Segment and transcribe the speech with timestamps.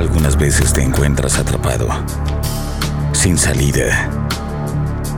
[0.00, 1.86] Algunas veces te encuentras atrapado,
[3.12, 4.10] sin salida.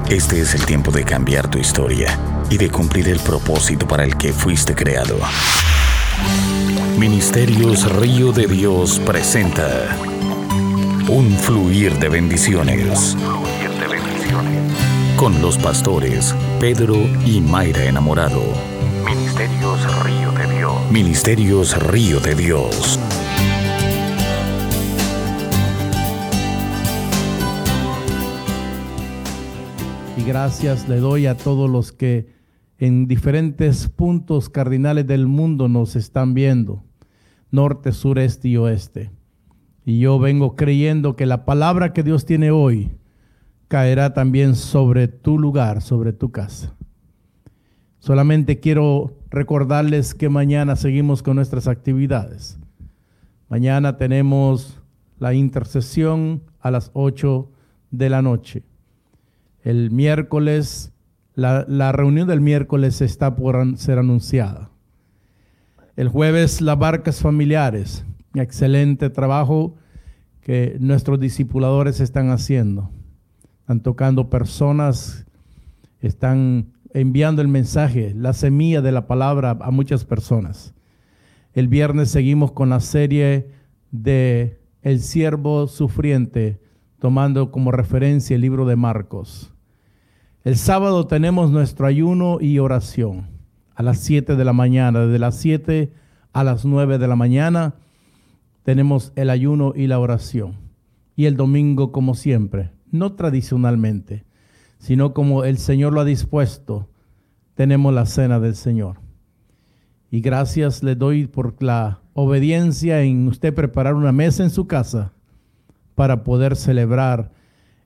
[0.08, 2.18] Este es el tiempo de cambiar tu historia
[2.50, 5.20] y de cumplir el propósito para el que fuiste creado.
[6.98, 9.96] Ministerios Río de Dios presenta
[11.08, 13.16] un fluir de bendiciones.
[15.14, 18.42] Con los pastores Pedro y Mayra Enamorado.
[19.04, 20.90] Ministerios Río de Dios.
[20.90, 22.98] Ministerios Río de Dios.
[30.26, 32.28] Gracias le doy a todos los que
[32.78, 36.84] en diferentes puntos cardinales del mundo nos están viendo,
[37.50, 39.10] norte, sureste y oeste.
[39.84, 42.92] Y yo vengo creyendo que la palabra que Dios tiene hoy
[43.66, 46.76] caerá también sobre tu lugar, sobre tu casa.
[47.98, 52.60] Solamente quiero recordarles que mañana seguimos con nuestras actividades.
[53.48, 54.80] Mañana tenemos
[55.18, 57.50] la intercesión a las 8
[57.90, 58.62] de la noche.
[59.62, 60.92] El miércoles,
[61.34, 64.70] la, la reunión del miércoles está por ser anunciada.
[65.96, 68.04] El jueves, las barcas familiares.
[68.34, 69.76] Excelente trabajo
[70.40, 72.90] que nuestros discipuladores están haciendo.
[73.60, 75.26] Están tocando personas,
[76.00, 80.74] están enviando el mensaje, la semilla de la palabra a muchas personas.
[81.54, 83.50] El viernes seguimos con la serie
[83.90, 86.60] de El siervo sufriente,
[86.98, 89.51] tomando como referencia el libro de Marcos.
[90.44, 93.28] El sábado tenemos nuestro ayuno y oración
[93.76, 95.06] a las 7 de la mañana.
[95.06, 95.92] Desde las 7
[96.32, 97.76] a las 9 de la mañana
[98.64, 100.56] tenemos el ayuno y la oración.
[101.14, 104.24] Y el domingo, como siempre, no tradicionalmente,
[104.78, 106.88] sino como el Señor lo ha dispuesto,
[107.54, 108.98] tenemos la cena del Señor.
[110.10, 115.12] Y gracias le doy por la obediencia en usted preparar una mesa en su casa
[115.94, 117.30] para poder celebrar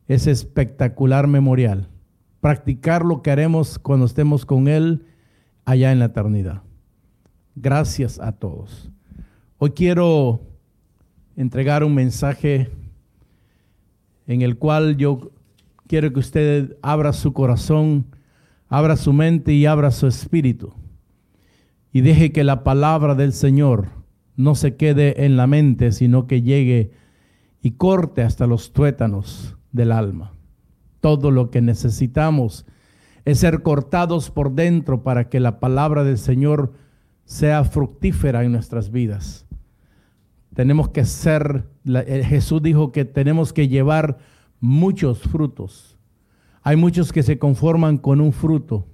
[0.08, 1.90] ese espectacular memorial
[2.46, 5.04] practicar lo que haremos cuando estemos con Él
[5.64, 6.62] allá en la eternidad.
[7.56, 8.88] Gracias a todos.
[9.58, 10.42] Hoy quiero
[11.34, 12.70] entregar un mensaje
[14.28, 15.32] en el cual yo
[15.88, 18.06] quiero que usted abra su corazón,
[18.68, 20.72] abra su mente y abra su espíritu.
[21.90, 23.88] Y deje que la palabra del Señor
[24.36, 26.92] no se quede en la mente, sino que llegue
[27.60, 30.35] y corte hasta los tuétanos del alma
[31.06, 32.66] todo lo que necesitamos
[33.24, 36.72] es ser cortados por dentro para que la palabra del Señor
[37.24, 39.46] sea fructífera en nuestras vidas.
[40.52, 44.18] Tenemos que ser, eh, Jesús dijo que tenemos que llevar
[44.58, 45.96] muchos frutos.
[46.62, 48.88] Hay muchos que se conforman con un fruto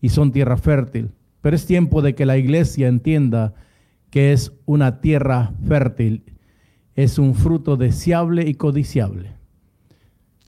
[0.00, 1.10] y son tierra fértil,
[1.42, 3.52] pero es tiempo de que la iglesia entienda
[4.08, 6.24] que es una tierra fértil,
[6.94, 9.37] es un fruto deseable y codiciable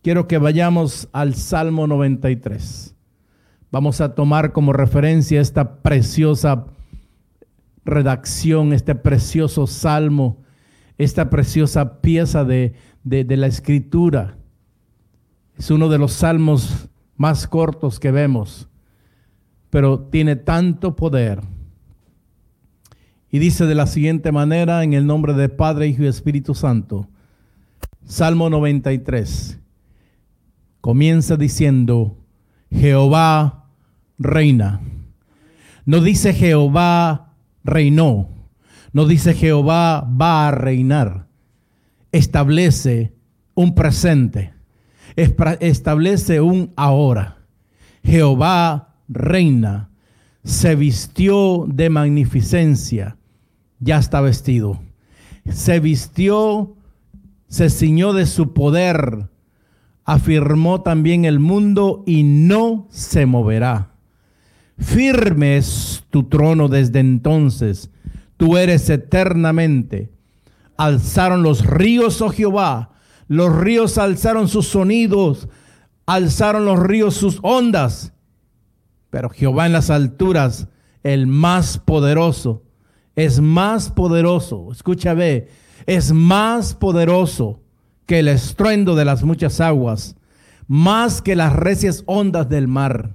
[0.03, 2.95] quiero que vayamos al Salmo 93.
[3.71, 6.67] Vamos a tomar como referencia esta preciosa
[7.85, 10.43] redacción, este precioso salmo,
[10.99, 12.75] esta preciosa pieza de,
[13.05, 14.37] de, la escritura.
[15.57, 18.69] Es uno de los salmos más cortos que vemos,
[19.71, 21.41] pero tiene tanto poder.
[23.31, 27.09] Y dice de la siguiente manera, en el nombre de Padre, Hijo y Espíritu Santo,
[28.05, 29.61] Salmo 93
[30.81, 32.17] comienza diciendo,
[32.71, 33.67] Jehová
[34.19, 34.81] reina.
[35.85, 38.29] No dice Jehová reinó,
[38.93, 41.27] no dice Jehová va a reinar.
[42.13, 43.13] Establece
[43.55, 44.53] un presente,
[45.17, 47.39] establece un ahora.
[48.03, 49.91] Jehová reina,
[50.45, 53.17] se vistió de magnificencia,
[53.79, 54.81] ya está vestido.
[55.49, 56.77] Se vistió,
[57.49, 59.30] se ciñó de su poder,
[60.05, 63.93] afirmó también el mundo y no se moverá.
[64.79, 67.91] Firme es tu trono desde entonces,
[68.37, 70.11] tú eres eternamente.
[70.77, 72.91] Alzaron los ríos, oh Jehová,
[73.29, 75.49] los ríos alzaron sus sonidos,
[76.07, 78.15] alzaron los ríos sus ondas.
[79.11, 80.69] Pero Jehová en las alturas,
[81.03, 82.65] el más poderoso,
[83.17, 85.49] es más poderoso, escucha, ve,
[85.87, 87.61] es más poderoso
[88.11, 90.17] que el estruendo de las muchas aguas,
[90.67, 93.15] más que las recias ondas del mar.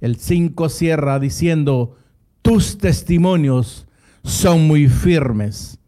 [0.00, 1.98] El 5 cierra diciendo,
[2.40, 3.86] tus testimonios
[4.24, 5.78] son muy firmes.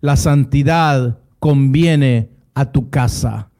[0.00, 3.50] La santidad conviene a tu casa.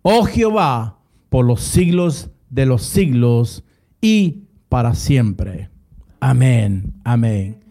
[0.00, 0.98] Oh Jehová,
[1.28, 3.64] por los siglos de los siglos
[4.00, 5.68] y para siempre.
[6.20, 7.62] Amén, amén.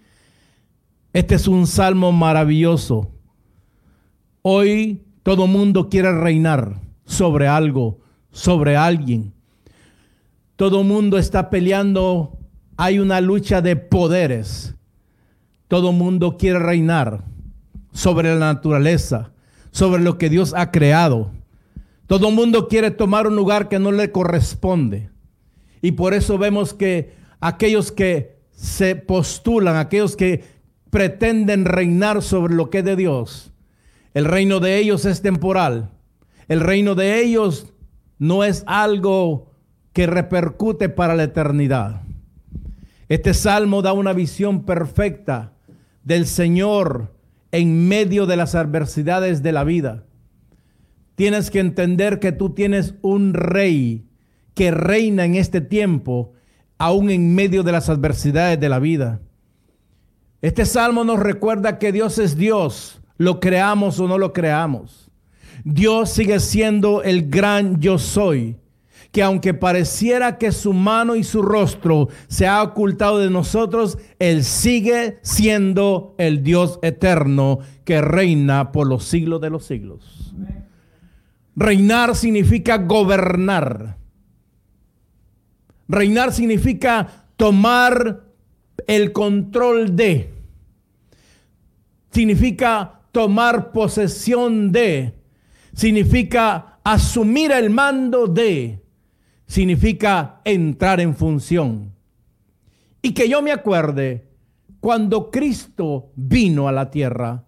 [1.11, 3.09] Este es un salmo maravilloso
[4.45, 7.99] Hoy todo mundo quiere reinar sobre algo,
[8.31, 9.33] sobre alguien.
[10.57, 12.37] Todo mundo está peleando,
[12.75, 14.75] hay una lucha de poderes.
[15.69, 17.23] Todo mundo quiere reinar
[17.93, 19.31] sobre la naturaleza,
[19.71, 21.31] sobre lo que Dios ha creado.
[22.05, 25.09] Todo mundo quiere tomar un lugar que no le corresponde.
[25.81, 30.43] Y por eso vemos que aquellos que se postulan, aquellos que
[30.89, 33.52] pretenden reinar sobre lo que es de Dios,
[34.13, 35.89] el reino de ellos es temporal.
[36.47, 37.73] El reino de ellos
[38.19, 39.51] no es algo
[39.91, 42.01] que repercute para la eternidad.
[43.09, 45.53] Este salmo da una visión perfecta
[46.03, 47.15] del Señor
[47.51, 50.05] en medio de las adversidades de la vida.
[51.15, 54.07] Tienes que entender que tú tienes un rey
[54.55, 56.33] que reina en este tiempo,
[56.77, 59.21] aún en medio de las adversidades de la vida.
[60.41, 65.11] Este salmo nos recuerda que Dios es Dios lo creamos o no lo creamos.
[65.63, 68.57] Dios sigue siendo el gran yo soy,
[69.11, 74.43] que aunque pareciera que su mano y su rostro se ha ocultado de nosotros, Él
[74.43, 80.33] sigue siendo el Dios eterno que reina por los siglos de los siglos.
[81.55, 83.97] Reinar significa gobernar.
[85.87, 88.23] Reinar significa tomar
[88.87, 90.33] el control de.
[92.11, 95.13] Significa tomar posesión de,
[95.73, 98.81] significa asumir el mando de,
[99.45, 101.93] significa entrar en función.
[103.03, 104.27] Y que yo me acuerde,
[104.79, 107.45] cuando Cristo vino a la tierra,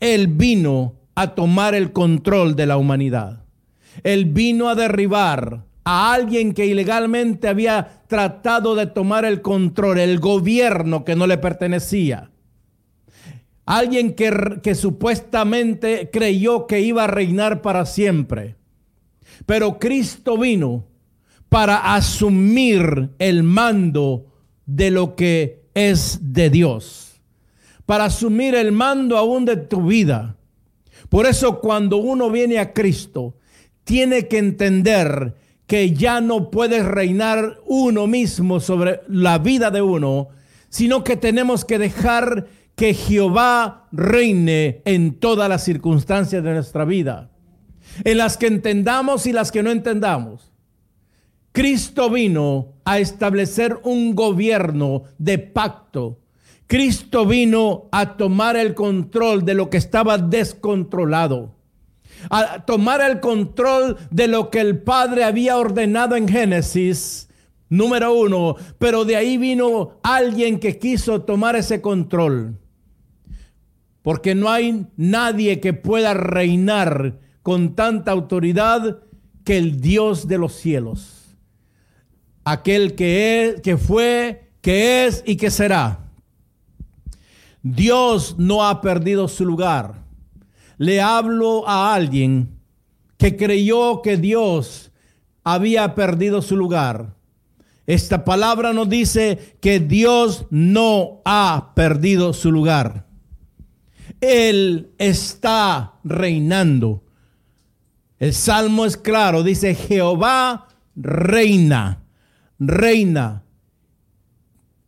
[0.00, 3.44] Él vino a tomar el control de la humanidad.
[4.02, 10.18] Él vino a derribar a alguien que ilegalmente había tratado de tomar el control, el
[10.18, 12.31] gobierno que no le pertenecía.
[13.64, 18.56] Alguien que, supuestamente creyó que iba a reinar para siempre.
[19.46, 20.86] Pero Cristo vino
[21.48, 24.26] para asumir el mando
[24.66, 27.20] de lo que es de Dios.
[27.86, 30.36] Para asumir el mando aún de tu vida.
[31.08, 33.36] Por eso cuando uno viene a Cristo,
[33.84, 35.34] tiene que entender
[35.66, 40.28] que ya no puedes reinar uno mismo sobre la vida de uno,
[40.68, 42.46] sino que tenemos que dejar
[42.82, 47.30] que Jehová reine en todas las circunstancias de nuestra vida,
[48.02, 50.50] en las que entendamos y las que no entendamos.
[51.52, 56.18] Cristo vino a establecer un gobierno de pacto.
[56.66, 61.54] Cristo vino a tomar el control de lo que estaba descontrolado.
[62.30, 67.28] A tomar el control de lo que el Padre había ordenado en Génesis
[67.68, 68.56] número uno.
[68.80, 72.58] Pero de ahí vino alguien que quiso tomar ese control.
[74.02, 79.00] Porque no hay nadie que pueda reinar con tanta autoridad
[79.44, 81.36] que el Dios de los cielos.
[82.44, 86.10] Aquel que es, que fue, que es y que será.
[87.62, 90.02] Dios no ha perdido su lugar.
[90.78, 92.58] Le hablo a alguien
[93.16, 94.90] que creyó que Dios
[95.44, 97.14] había perdido su lugar.
[97.86, 103.06] Esta palabra nos dice que Dios no ha perdido su lugar.
[104.22, 107.02] Él está reinando.
[108.20, 112.04] El salmo es claro, dice Jehová reina,
[112.60, 113.42] reina.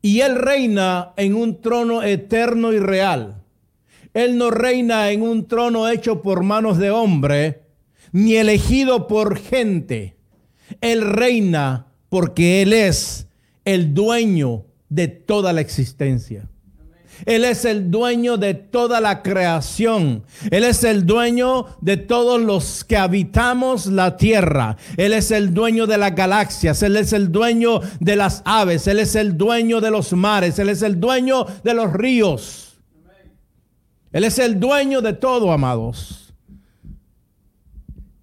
[0.01, 3.43] Y Él reina en un trono eterno y real.
[4.13, 7.63] Él no reina en un trono hecho por manos de hombre,
[8.13, 10.15] ni elegido por gente.
[10.81, 13.27] Él reina porque Él es
[13.65, 16.49] el dueño de toda la existencia.
[17.27, 20.25] Él es el dueño de toda la creación.
[20.51, 24.77] Él es el dueño de todos los que habitamos la tierra.
[24.97, 26.83] Él es el dueño de las galaxias.
[26.83, 28.87] Él es el dueño de las aves.
[28.87, 30.59] Él es el dueño de los mares.
[30.59, 32.75] Él es el dueño de los ríos.
[34.13, 36.33] Él es el dueño de todo, amados.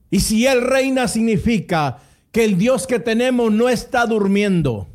[0.10, 2.00] Y si Él reina significa
[2.32, 4.88] que el Dios que tenemos no está durmiendo.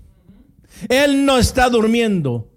[0.88, 2.48] Él no está durmiendo.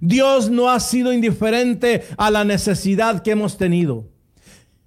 [0.00, 4.06] Dios no ha sido indiferente a la necesidad que hemos tenido.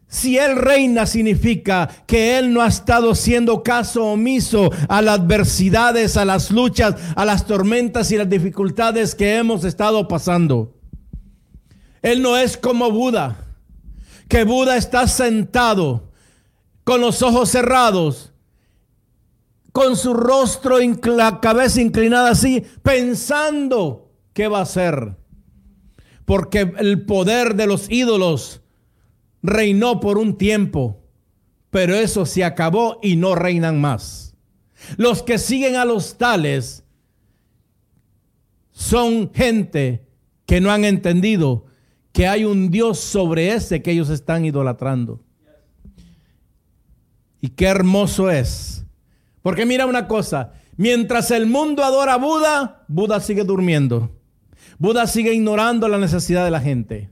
[0.08, 6.18] Si Él reina significa que Él no ha estado siendo caso omiso a las adversidades,
[6.18, 10.75] a las luchas, a las tormentas y las dificultades que hemos estado pasando.
[12.01, 13.38] Él no es como Buda,
[14.27, 16.12] que Buda está sentado
[16.84, 18.34] con los ojos cerrados,
[19.72, 24.00] con su rostro, la cabeza inclinada así, pensando
[24.33, 25.15] ¿qué va a hacer?
[26.25, 28.61] Porque el poder de los ídolos
[29.41, 31.01] reinó por un tiempo,
[31.69, 34.35] pero eso se acabó y no reinan más.
[34.97, 36.83] Los que siguen a los tales
[38.71, 40.07] son gente
[40.45, 41.65] que no han entendido
[42.11, 45.23] que hay un Dios sobre ese que ellos están idolatrando.
[47.39, 48.85] Y qué hermoso es.
[49.41, 54.11] Porque mira una cosa, mientras el mundo adora a Buda, Buda sigue durmiendo.
[54.81, 57.07] Buda sigue ignorando la necesidad de la gente.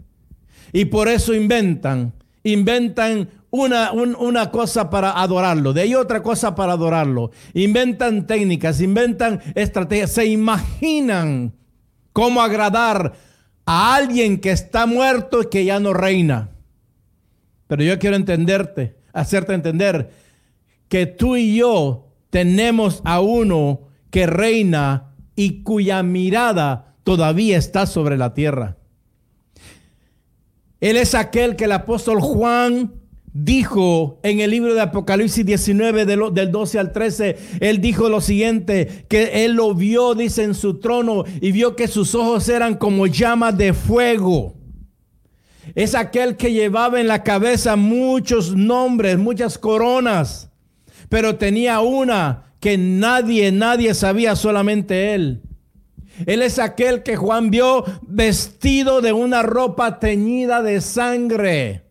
[0.73, 6.73] Y por eso inventan, inventan una, una, cosa para adorarlo, de ahí otra cosa para
[6.73, 7.29] adorarlo.
[7.53, 11.53] Inventan técnicas, inventan estrategias, se imaginan
[12.11, 13.13] cómo agradar
[13.67, 16.49] a alguien que está muerto y que ya no reina.
[17.67, 20.09] Pero yo quiero entenderte, hacerte entender
[20.87, 28.17] que tú y yo tenemos a uno que reina y cuya mirada todavía está sobre
[28.17, 28.77] la tierra.
[30.79, 32.93] Él es aquel que el apóstol Juan
[33.33, 39.05] dijo en el libro de Apocalipsis 19 del 12 al 13, él dijo lo siguiente,
[39.07, 43.07] que él lo vio, dice, en su trono y vio que sus ojos eran como
[43.07, 44.55] llamas de fuego.
[45.75, 50.49] Es aquel que llevaba en la cabeza muchos nombres, muchas coronas,
[51.09, 55.41] pero tenía una que nadie, nadie sabía, solamente él.
[56.25, 61.83] Él es aquel que Juan vio vestido de una ropa teñida de sangre.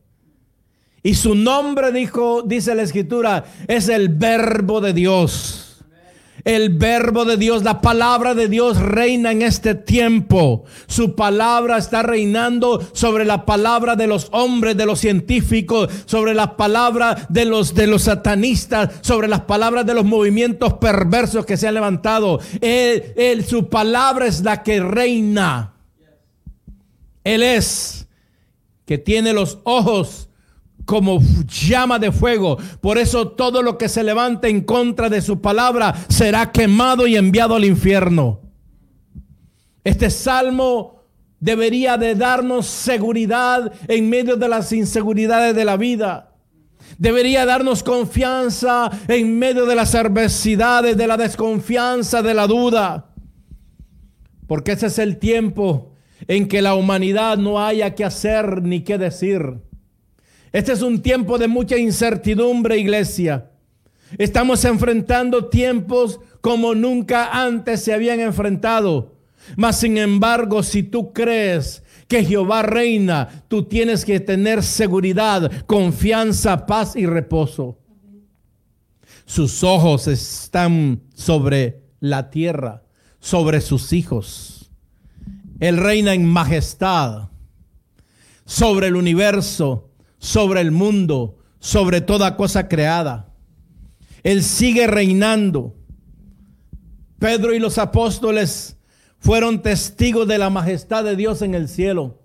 [1.03, 5.68] Y su nombre, dijo, dice la escritura, es el verbo de Dios.
[6.49, 10.65] El verbo de Dios, la palabra de Dios reina en este tiempo.
[10.87, 16.53] Su palabra está reinando sobre la palabra de los hombres, de los científicos, sobre las
[16.53, 21.69] palabras de los, de los satanistas, sobre las palabras de los movimientos perversos que se
[21.69, 22.41] han levantado.
[23.47, 25.75] Su palabra es la que reina.
[27.25, 28.09] Él es
[28.87, 30.28] que tiene los ojos
[30.89, 32.57] como llama de fuego.
[32.81, 37.15] Por eso todo lo que se levante en contra de su palabra será quemado y
[37.15, 38.41] enviado al infierno.
[39.85, 41.03] Este salmo
[41.41, 46.33] debería de darnos seguridad en medio de las inseguridades de la vida.
[46.97, 53.13] Debería darnos confianza en medio de las adversidades, de la desconfianza, de la duda.
[54.47, 55.93] Porque ese es el tiempo
[56.29, 59.68] en que la humanidad no haya que hacer ni qué decir.
[60.53, 63.51] Este es un tiempo de mucha incertidumbre, iglesia.
[64.17, 69.17] Estamos enfrentando tiempos como nunca antes se habían enfrentado.
[69.57, 76.67] Mas sin embargo, si tú crees que Jehová reina, tú tienes que tener seguridad, confianza,
[76.67, 77.79] paz y reposo.
[79.27, 82.83] Sus ojos están sobre la tierra,
[83.21, 84.71] sobre sus hijos.
[85.61, 87.29] Él reina en majestad
[88.47, 89.88] sobre el universo
[90.19, 93.33] sobre el mundo, sobre toda cosa creada.
[94.23, 95.77] Él sigue reinando.
[97.19, 98.77] Pedro y los apóstoles
[99.19, 102.19] fueron testigos de la majestad de Dios en el cielo.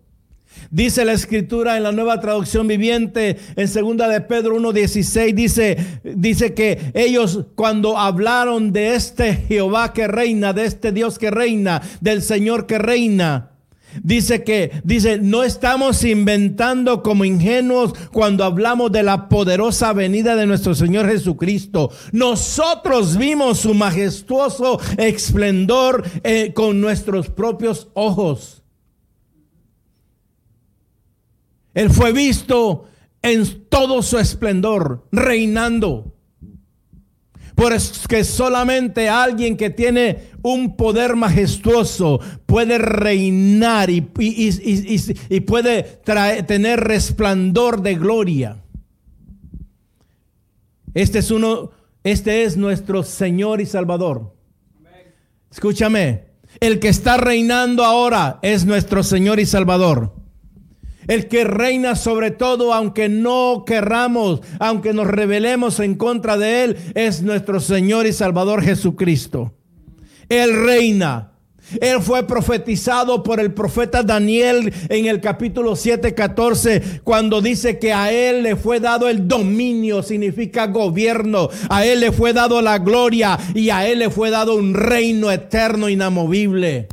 [0.70, 6.54] Dice la escritura en la nueva traducción viviente en segunda de Pedro 1:16 dice dice
[6.54, 12.22] que ellos cuando hablaron de este Jehová que reina, de este Dios que reina, del
[12.22, 13.53] Señor que reina,
[14.02, 20.48] Dice que, dice, no estamos inventando como ingenuos cuando hablamos de la poderosa venida de
[20.48, 21.92] nuestro Señor Jesucristo.
[22.12, 28.64] Nosotros vimos su majestuoso esplendor eh, con nuestros propios ojos.
[31.74, 32.86] Él fue visto
[33.22, 36.13] en todo su esplendor, reinando.
[37.56, 45.84] Por eso que solamente alguien que tiene un poder majestuoso puede reinar y, puede
[46.48, 48.64] tener resplandor de gloria.
[50.94, 51.72] Este es uno,
[52.04, 54.36] este es nuestro Señor y Salvador.
[55.52, 56.26] Escúchame,
[56.60, 60.23] el que está reinando ahora es nuestro Señor y Salvador.
[61.08, 66.78] El que reina sobre todo, aunque no querramos, aunque nos rebelemos en contra de Él,
[66.96, 69.54] es nuestro Señor y Salvador Jesucristo.
[70.30, 71.30] Él reina.
[71.80, 77.94] Él fue profetizado por el profeta Daniel en el capítulo 7, 14, cuando dice que
[77.94, 82.80] a él le fue dado el dominio, significa gobierno, a él le fue dado la
[82.80, 86.90] gloria y a él le fue dado un reino eterno, inamovible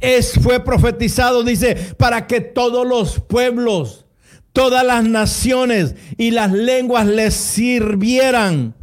[0.00, 4.06] es, fue profetizado, dice, para que todos los pueblos,
[4.52, 8.74] todas las naciones y las lenguas les sirvieran.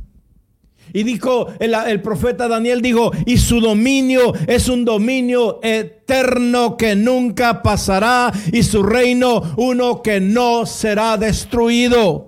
[0.93, 6.95] Y dijo, el, el, profeta Daniel dijo, y su dominio es un dominio eterno que
[6.95, 12.26] nunca pasará y su reino uno que no será destruido.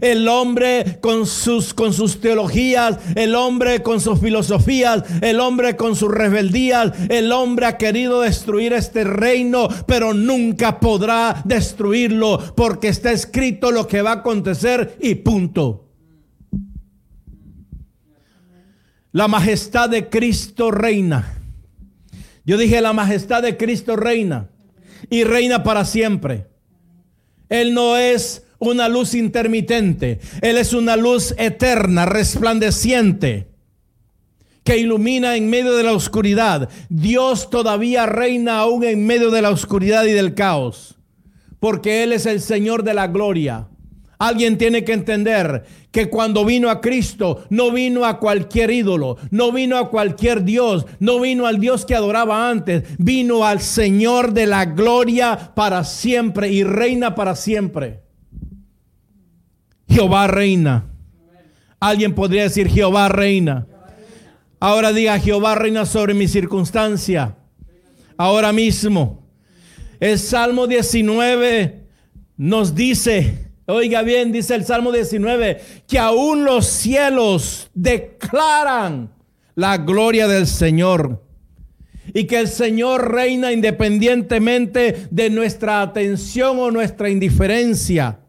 [0.00, 5.96] El hombre con sus, con sus teologías, el hombre con sus filosofías, el hombre con
[5.96, 13.12] sus rebeldías, el hombre ha querido destruir este reino, pero nunca podrá destruirlo porque está
[13.12, 15.88] escrito lo que va a acontecer y punto.
[19.12, 21.34] La majestad de Cristo reina.
[22.44, 24.48] Yo dije, la majestad de Cristo reina
[25.10, 26.46] y reina para siempre.
[27.48, 33.48] Él no es una luz intermitente, Él es una luz eterna, resplandeciente,
[34.62, 36.68] que ilumina en medio de la oscuridad.
[36.88, 40.96] Dios todavía reina aún en medio de la oscuridad y del caos,
[41.58, 43.68] porque Él es el Señor de la gloria.
[44.18, 49.50] Alguien tiene que entender que cuando vino a Cristo no vino a cualquier ídolo, no
[49.50, 54.46] vino a cualquier Dios, no vino al Dios que adoraba antes, vino al Señor de
[54.46, 58.01] la gloria para siempre y reina para siempre.
[59.92, 60.86] Jehová reina.
[61.78, 63.66] Alguien podría decir Jehová reina.
[64.58, 67.36] Ahora diga Jehová reina sobre mi circunstancia.
[68.16, 69.26] Ahora mismo.
[70.00, 71.86] El Salmo 19
[72.36, 79.10] nos dice, Oiga bien, dice el Salmo 19, que aún los cielos declaran
[79.54, 81.22] la gloria del Señor.
[82.14, 88.21] Y que el Señor reina independientemente de nuestra atención o nuestra indiferencia.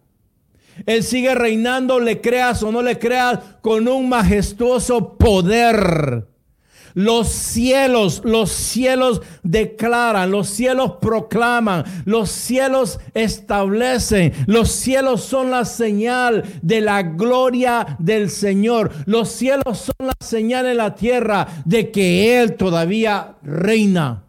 [0.86, 6.28] Él sigue reinando, le creas o no le creas, con un majestuoso poder.
[6.96, 15.66] Los cielos, los cielos declaran, los cielos proclaman, los cielos establecen, los cielos son la
[15.66, 18.92] señal de la gloria del Señor.
[19.06, 24.23] Los cielos son la señal en la tierra de que Él todavía reina.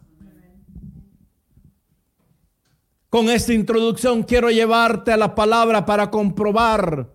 [3.14, 7.12] Con esta introducción quiero llevarte a la palabra para comprobar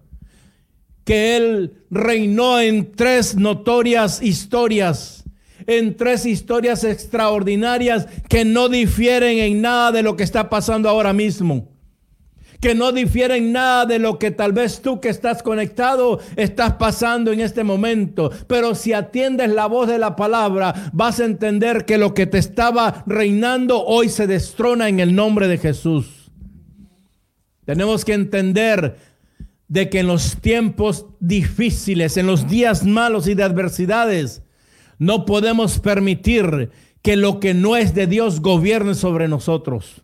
[1.03, 5.25] que Él reinó en tres notorias historias
[5.67, 11.11] en tres historias extraordinarias que no difieren en nada de lo que está pasando ahora
[11.11, 11.67] mismo.
[12.59, 17.31] Que no difieren nada de lo que tal vez tú que estás conectado estás pasando
[17.31, 18.31] en este momento.
[18.47, 22.37] Pero si atiendes la voz de la palabra, vas a entender que lo que te
[22.37, 26.31] estaba reinando hoy se destrona en el nombre de Jesús.
[27.65, 28.97] Tenemos que entender
[29.69, 34.41] de que en los tiempos difíciles, en los días malos y de adversidades,
[34.97, 40.01] no podemos permitir que lo que no es de Dios gobierne sobre nosotros.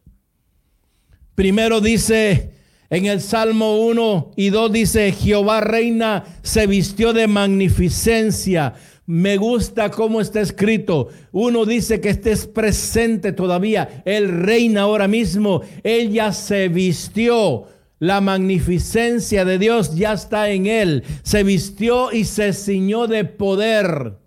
[1.35, 2.51] Primero dice
[2.89, 8.73] en el Salmo 1 y 2 dice, Jehová reina, se vistió de magnificencia.
[9.07, 11.09] Me gusta cómo está escrito.
[11.31, 14.01] Uno dice que estés presente todavía.
[14.05, 15.61] Él reina ahora mismo.
[15.83, 17.67] Ella se vistió.
[17.99, 21.03] La magnificencia de Dios ya está en él.
[21.23, 24.24] Se vistió y se ciñó de poder.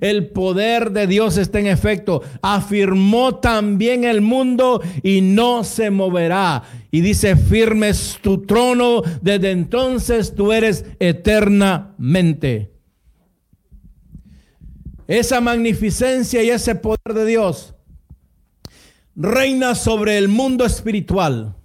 [0.00, 2.22] El poder de Dios está en efecto.
[2.42, 6.62] Afirmó también el mundo y no se moverá.
[6.90, 12.72] Y dice, firmes tu trono, desde entonces tú eres eternamente.
[15.06, 17.74] Esa magnificencia y ese poder de Dios
[19.18, 21.56] reina sobre el mundo espiritual.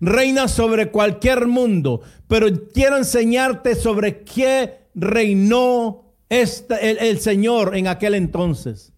[0.00, 2.02] Reina sobre cualquier mundo.
[2.28, 6.03] Pero quiero enseñarte sobre qué reinó
[6.42, 8.92] el, Señor en aquel entonces.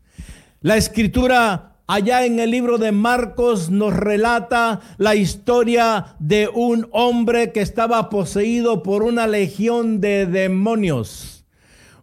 [0.61, 7.53] La escritura allá en el libro de Marcos nos relata la historia de un hombre
[7.53, 11.37] que estaba poseído por una legión de demonios.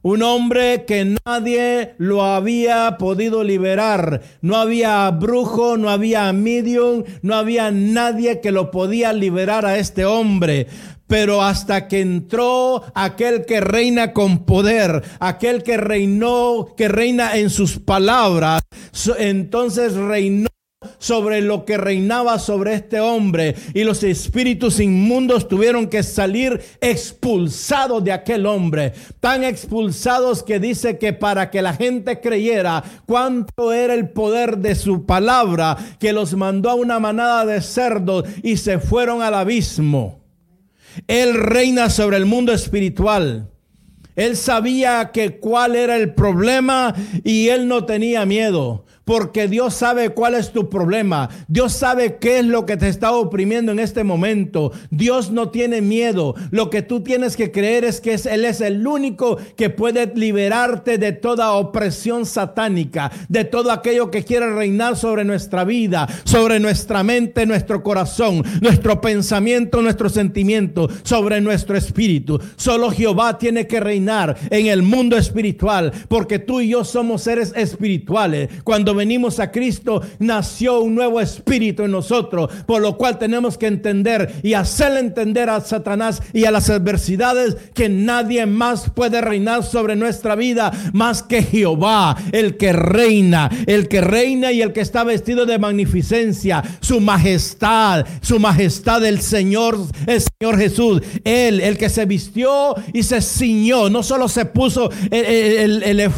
[0.06, 4.22] Un hombre que nadie lo había podido liberar.
[4.42, 10.04] No había brujo, no había medium, no había nadie que lo podía liberar a este
[10.04, 10.68] hombre
[11.14, 17.52] pero hasta que entró aquel que reina con poder, aquel que reinó, que reina en
[17.52, 18.64] sus palabras,
[19.20, 20.50] entonces reinó
[20.98, 28.04] sobre lo que reinaba sobre este hombre y los espíritus inmundos tuvieron que salir expulsados
[28.04, 33.94] de aquel hombre, tan expulsados que dice que para que la gente creyera cuánto era
[33.94, 38.80] el poder de su palabra, que los mandó a una manada de cerdos y se
[38.80, 40.23] fueron al abismo.
[41.08, 43.50] Él reina sobre el mundo espiritual.
[44.16, 48.86] Él sabía que cuál era el problema y él no tenía miedo.
[49.06, 51.30] Porque Dios sabe cuál es tu problema.
[51.48, 54.72] Dios sabe qué es lo que te está oprimiendo en este momento.
[54.90, 56.36] Dios no tiene miedo.
[56.52, 60.98] Lo que tú tienes que creer es que Él es el único que puede liberarte
[60.98, 67.04] de toda opresión satánica, de todo aquello que quiere reinar sobre nuestra vida, sobre nuestra
[67.04, 72.40] mente, nuestro corazón, nuestro pensamiento, nuestro sentimiento, sobre nuestro espíritu.
[72.56, 77.54] Solo Jehová tiene que reinar en el mundo espiritual, porque tú y yo somos seres
[77.56, 78.50] espirituales.
[78.64, 83.68] Cuando venimos a Cristo, nació un nuevo espíritu en nosotros, por lo cual tenemos que
[83.68, 89.64] entender y hacerle entender a Satanás y a las adversidades que nadie más puede reinar
[89.64, 94.82] sobre nuestra vida más que Jehová, el que reina, el que reina y el que
[94.82, 99.78] está vestido de magnificencia, su majestad, su majestad el Señor,
[100.08, 104.90] el Señor Jesús, él, el que se vistió y se ciñó, no solo se puso
[105.12, 106.12] el, el,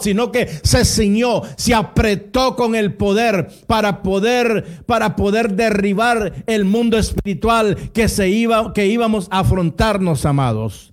[0.00, 2.11] sino que se ciñó, se apretó
[2.56, 8.86] con el poder para poder para poder derribar el mundo espiritual que se iba que
[8.86, 10.92] íbamos a afrontarnos, amados.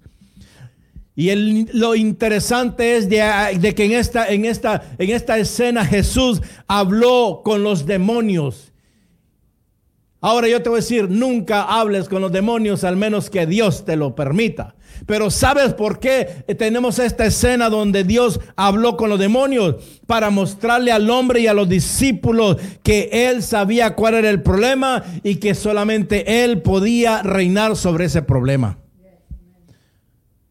[1.20, 7.42] Y lo interesante es de, que en esta, en, esta, en esta escena Jesús habló
[7.44, 8.69] con los demonios.
[10.22, 13.86] Ahora yo te voy a decir, nunca hables con los demonios al menos que Dios
[13.86, 14.76] te lo permita.
[15.06, 19.78] Pero ¿sabes por qué tenemos esta escena donde Dios habló con los demonios?
[20.08, 25.06] Para mostrarle al hombre y a los discípulos que Él sabía cuál era el problema
[25.24, 28.78] y que solamente Él podía reinar sobre ese problema.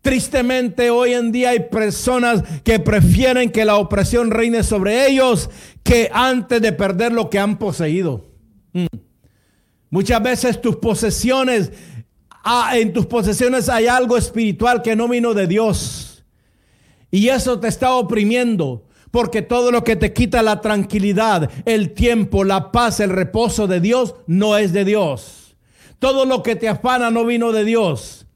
[0.01, 5.51] Tristemente hoy en día hay personas que prefieren que la opresión reine sobre ellos
[5.83, 8.25] que antes de perder lo que han poseído.
[8.73, 8.87] Mm.
[9.90, 11.72] Muchas veces tus posesiones
[12.51, 16.24] Ah, en tus posesiones hay algo espiritual que no vino de Dios.
[17.11, 18.85] Y eso te está oprimiendo.
[19.11, 23.81] Porque todo lo que te quita la tranquilidad, el tiempo, la paz, el reposo de
[23.81, 25.57] Dios, no es de Dios.
[25.98, 28.27] Todo lo que te afana no vino de Dios.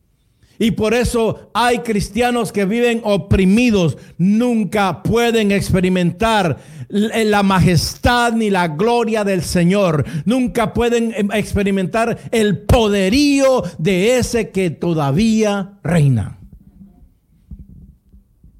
[0.63, 6.57] Y por eso hay cristianos que viven oprimidos, nunca pueden experimentar
[6.89, 10.05] la majestad ni la gloria del Señor.
[10.25, 16.39] Nunca pueden em, experimentar el poderío de ese que todavía reina.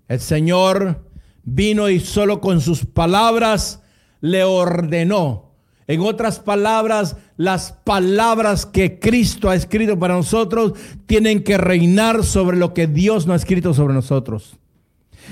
[0.09, 1.09] El Señor
[1.45, 3.81] vino y solo con sus palabras
[4.21, 5.52] le ordenó
[5.87, 10.75] en otras palabras, las palabras que Cristo ha escrito para nosotros
[11.07, 14.59] tienen que reinar sobre lo que Dios no ha escrito sobre nosotros.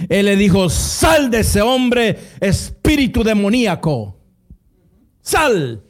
[0.08, 4.16] Él le dijo, sal de ese hombre, espíritu demoníaco.
[5.20, 5.82] Sal.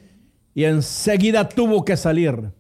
[0.55, 2.51] Y enseguida tuvo que salir.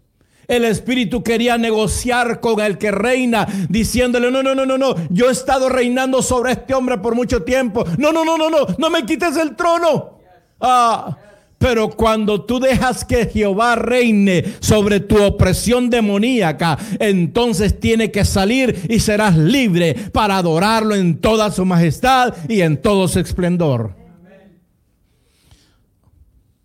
[0.46, 5.28] El espíritu quería negociar con el que reina, diciéndole, no, no, no, no, no, yo
[5.28, 7.84] he estado reinando sobre este hombre por mucho tiempo.
[7.98, 10.18] No, no, no, no, no, no me quites el trono.
[10.60, 11.16] Ah,
[11.60, 18.86] pero cuando tú dejas que Jehová reine sobre tu opresión demoníaca, entonces tiene que salir
[18.88, 23.94] y serás libre para adorarlo en toda su majestad y en todo su esplendor.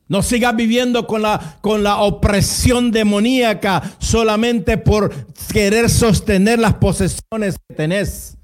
[0.08, 5.14] No sigas viviendo con la, con la opresión demoníaca solamente por
[5.52, 8.38] querer sostener las posesiones que tenés.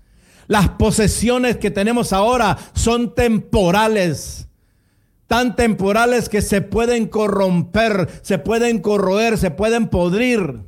[0.48, 4.50] Las posesiones que tenemos ahora son temporales
[5.32, 10.60] tan temporales que se pueden corromper, se pueden corroer, se pueden podrir.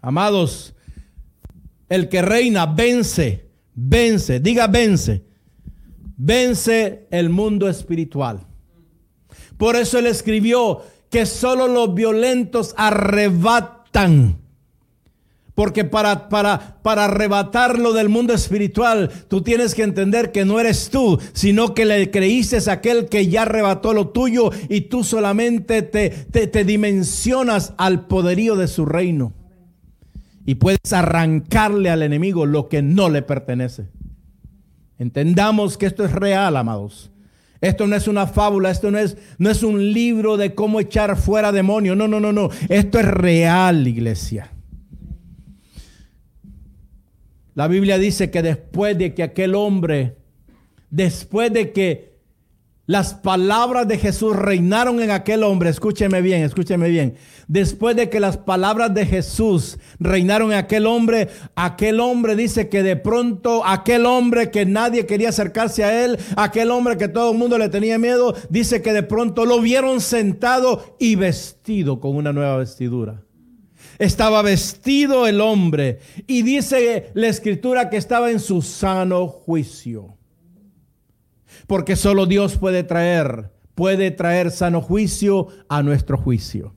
[0.00, 0.72] Amados,
[1.88, 5.24] el que reina vence, vence, diga vence,
[6.16, 8.46] vence el mundo espiritual.
[9.56, 14.38] Por eso él escribió que solo los violentos arrebatan
[15.56, 20.90] porque para, para, para arrebatarlo del mundo espiritual, tú tienes que entender que no eres
[20.90, 25.80] tú, sino que le creíste a aquel que ya arrebató lo tuyo y tú solamente
[25.80, 29.32] te, te, te dimensionas al poderío de su reino.
[30.44, 33.88] Y puedes arrancarle al enemigo lo que no le pertenece.
[34.98, 37.10] Entendamos que esto es real, amados.
[37.62, 41.16] Esto no es una fábula, esto no es, no es un libro de cómo echar
[41.16, 41.96] fuera demonios.
[41.96, 42.50] No, no, no, no.
[42.68, 44.50] Esto es real, iglesia.
[47.56, 50.18] La Biblia dice que después de que aquel hombre,
[50.90, 52.18] después de que
[52.84, 57.14] las palabras de Jesús reinaron en aquel hombre, escúcheme bien, escúcheme bien.
[57.48, 62.82] Después de que las palabras de Jesús reinaron en aquel hombre, aquel hombre dice que
[62.82, 67.38] de pronto aquel hombre que nadie quería acercarse a él, aquel hombre que todo el
[67.38, 72.34] mundo le tenía miedo, dice que de pronto lo vieron sentado y vestido con una
[72.34, 73.25] nueva vestidura.
[73.98, 80.16] Estaba vestido el hombre y dice la escritura que estaba en su sano juicio.
[81.66, 86.74] Porque solo Dios puede traer, puede traer sano juicio a nuestro juicio.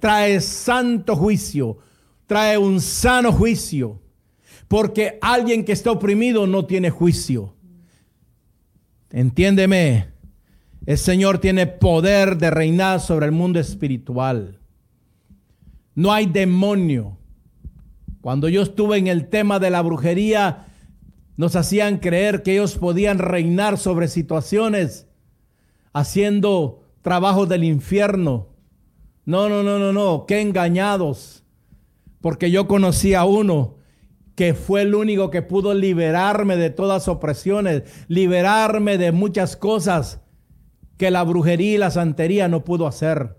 [0.00, 1.78] trae santo juicio,
[2.26, 4.00] trae un sano juicio.
[4.66, 7.54] Porque alguien que está oprimido no tiene juicio.
[9.10, 10.08] Entiéndeme,
[10.84, 14.58] el Señor tiene poder de reinar sobre el mundo espiritual.
[15.98, 17.18] No hay demonio.
[18.20, 20.68] Cuando yo estuve en el tema de la brujería,
[21.36, 25.08] nos hacían creer que ellos podían reinar sobre situaciones
[25.92, 28.46] haciendo trabajos del infierno.
[29.24, 31.42] No, no, no, no, no, qué engañados.
[32.20, 33.78] Porque yo conocí a uno
[34.36, 40.20] que fue el único que pudo liberarme de todas opresiones, liberarme de muchas cosas
[40.96, 43.34] que la brujería y la santería no pudo hacer.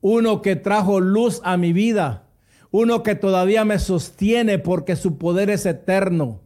[0.00, 2.28] Uno que trajo luz a mi vida,
[2.70, 6.40] uno que todavía me sostiene porque su poder es eterno.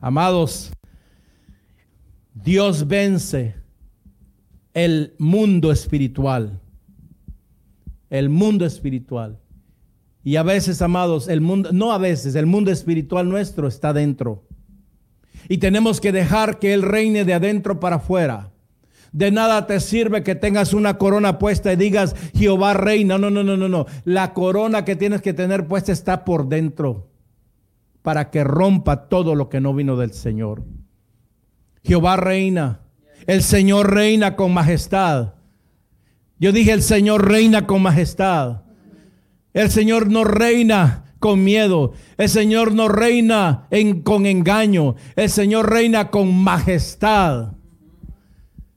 [0.00, 0.72] Amados,
[2.34, 3.54] Dios vence
[4.74, 6.60] el mundo espiritual.
[8.10, 9.38] El mundo espiritual.
[10.24, 14.44] Y a veces, amados, el mundo, no a veces, el mundo espiritual nuestro está dentro.
[15.48, 18.53] Y tenemos que dejar que Él reine de adentro para afuera.
[19.14, 23.16] De nada te sirve que tengas una corona puesta y digas, Jehová reina.
[23.16, 23.86] No, no, no, no, no.
[24.02, 27.12] La corona que tienes que tener puesta está por dentro
[28.02, 30.64] para que rompa todo lo que no vino del Señor.
[31.84, 32.80] Jehová reina.
[33.28, 35.34] El Señor reina con majestad.
[36.40, 38.62] Yo dije, el Señor reina con majestad.
[39.52, 41.92] El Señor no reina con miedo.
[42.16, 43.68] El Señor no reina
[44.02, 44.96] con engaño.
[45.14, 47.52] El Señor reina con majestad.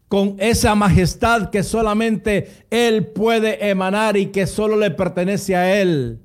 [0.08, 6.22] Con esa majestad que solamente Él puede emanar y que solo le pertenece a Él.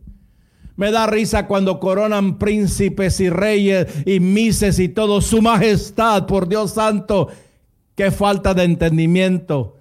[0.76, 5.20] Me da risa cuando coronan príncipes y reyes y mises y todo.
[5.20, 7.28] Su majestad, por Dios santo.
[7.94, 9.76] Qué falta de entendimiento.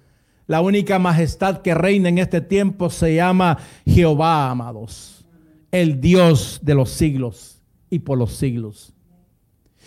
[0.46, 5.24] La única majestad que reina en este tiempo se llama Jehová, amados.
[5.70, 8.92] El Dios de los siglos y por los siglos.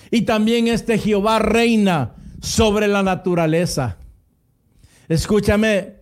[0.09, 3.97] Y también este Jehová reina sobre la naturaleza.
[5.07, 5.95] Escúchame,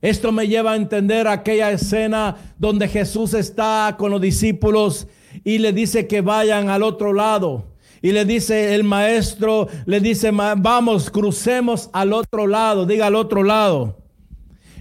[0.00, 5.08] esto me lleva a entender aquella escena donde Jesús está con los discípulos
[5.44, 7.74] y le dice que vayan al otro lado.
[8.02, 13.42] Y le dice el maestro, le dice, vamos, crucemos al otro lado, diga al otro
[13.42, 13.96] lado.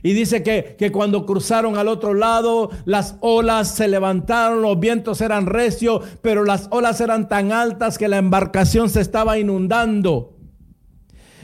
[0.03, 5.19] Y dice que, que, cuando cruzaron al otro lado, las olas se levantaron, los vientos
[5.21, 10.34] eran recios, pero las olas eran tan altas que la embarcación se estaba inundando.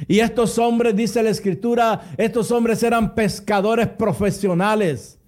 [0.07, 5.19] Y estos hombres, dice la escritura, estos hombres eran pescadores profesionales.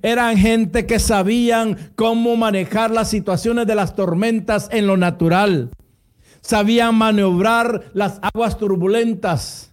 [0.00, 5.70] Eran gente que sabían cómo manejar las situaciones de las tormentas en lo natural.
[6.40, 9.70] Sabían maniobrar las aguas turbulentas,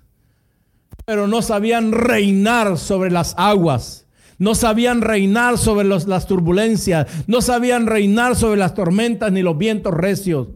[1.06, 4.06] pero no sabían reinar sobre las aguas.
[4.38, 7.08] No sabían reinar sobre las turbulencias.
[7.28, 10.48] No sabían reinar sobre las tormentas ni los vientos recios.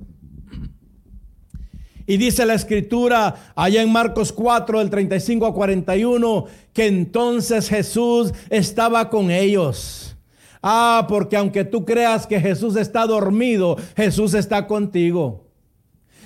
[2.05, 8.33] Y dice la escritura allá en Marcos 4, del 35 a 41, que entonces Jesús
[8.49, 10.15] estaba con ellos.
[10.61, 15.43] Ah, porque aunque tú creas que Jesús está dormido, Jesús está contigo.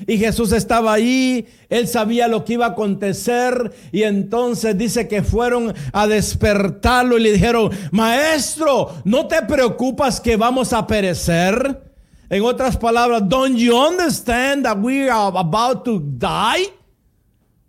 [0.06, 5.24] Y Jesús estaba ahí, él sabía lo que iba a acontecer y entonces dice que
[5.24, 11.87] fueron a despertarlo y le dijeron, maestro, ¿no te preocupas que vamos a perecer?
[12.30, 16.68] En otras palabras, don't you understand that we are about to die?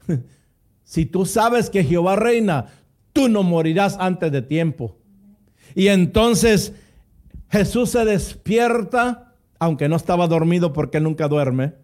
[0.84, 2.66] si tú sabes que Jehová reina,
[3.12, 4.96] tú no morirás antes de tiempo.
[5.74, 6.72] Y entonces
[7.50, 11.74] Jesús se despierta, aunque no estaba dormido porque nunca duerme.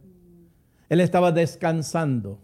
[0.89, 2.41] Él estaba descansando.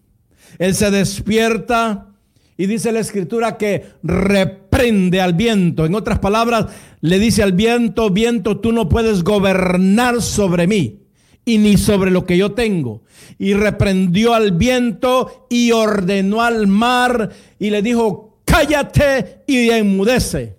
[0.58, 2.08] Él se despierta
[2.56, 3.86] y dice la escritura que
[5.20, 5.84] al viento.
[5.84, 6.66] En otras palabras,
[7.00, 11.00] le dice al viento, viento, tú no puedes gobernar sobre mí
[11.44, 13.02] y ni sobre lo que yo tengo.
[13.38, 20.56] Y reprendió al viento y ordenó al mar y le dijo, cállate y enmudece.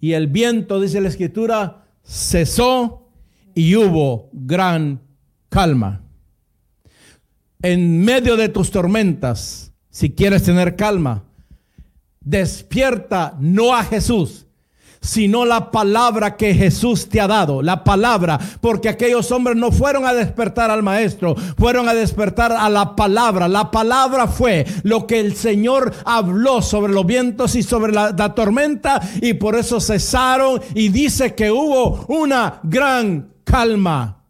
[0.00, 3.10] Y el viento, dice la escritura, cesó
[3.54, 5.00] y hubo gran
[5.48, 6.02] calma.
[7.62, 11.25] En medio de tus tormentas, si quieres tener calma,
[12.26, 14.46] despierta no a Jesús,
[15.00, 20.04] sino la palabra que Jesús te ha dado, la palabra, porque aquellos hombres no fueron
[20.04, 23.46] a despertar al maestro, fueron a despertar a la palabra.
[23.46, 28.34] La palabra fue lo que el Señor habló sobre los vientos y sobre la, la
[28.34, 34.24] tormenta y por eso cesaron y dice que hubo una gran calma.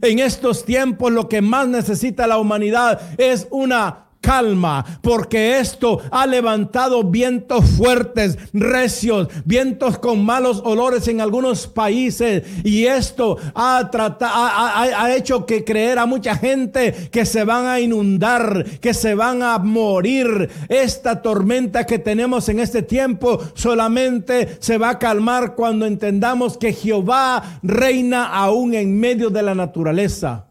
[0.00, 6.26] En estos tiempos lo que más necesita la humanidad es una calma, porque esto ha
[6.26, 15.14] levantado vientos fuertes, recios, vientos con malos olores en algunos países, y esto ha, ha,
[15.14, 19.58] hecho que creer a mucha gente que se van a inundar, que se van a
[19.58, 20.48] morir.
[20.68, 26.72] Esta tormenta que tenemos en este tiempo solamente se va a calmar cuando entendamos que
[26.72, 30.46] Jehová reina aún en medio de la naturaleza.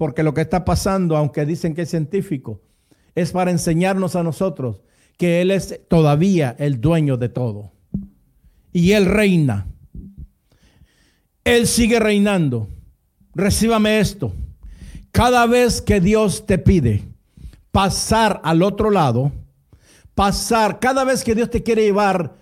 [0.00, 2.62] Porque lo que está pasando, aunque dicen que es científico,
[3.14, 4.80] es para enseñarnos a nosotros
[5.18, 7.72] que Él es todavía el dueño de todo.
[8.72, 9.66] Y Él reina.
[11.44, 12.66] Él sigue reinando.
[13.34, 14.32] Recíbame esto.
[15.12, 17.04] Cada vez que Dios te pide
[17.70, 19.32] pasar al otro lado,
[20.14, 22.36] pasar, cada vez que Dios te quiere llevar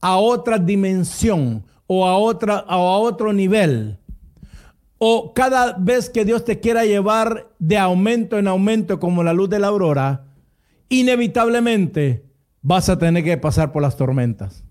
[0.00, 3.98] a otra dimensión o a, otra, o a otro nivel,
[4.98, 9.50] o cada vez que Dios te quiera llevar de aumento en aumento como la luz
[9.50, 10.24] de la aurora,
[10.88, 12.24] inevitablemente
[12.62, 14.64] vas a tener que pasar por las tormentas.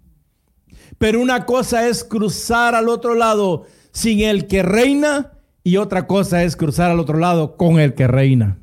[0.97, 5.33] Pero una cosa es cruzar al otro lado sin el que reina
[5.63, 8.59] y otra cosa es cruzar al otro lado con el que reina.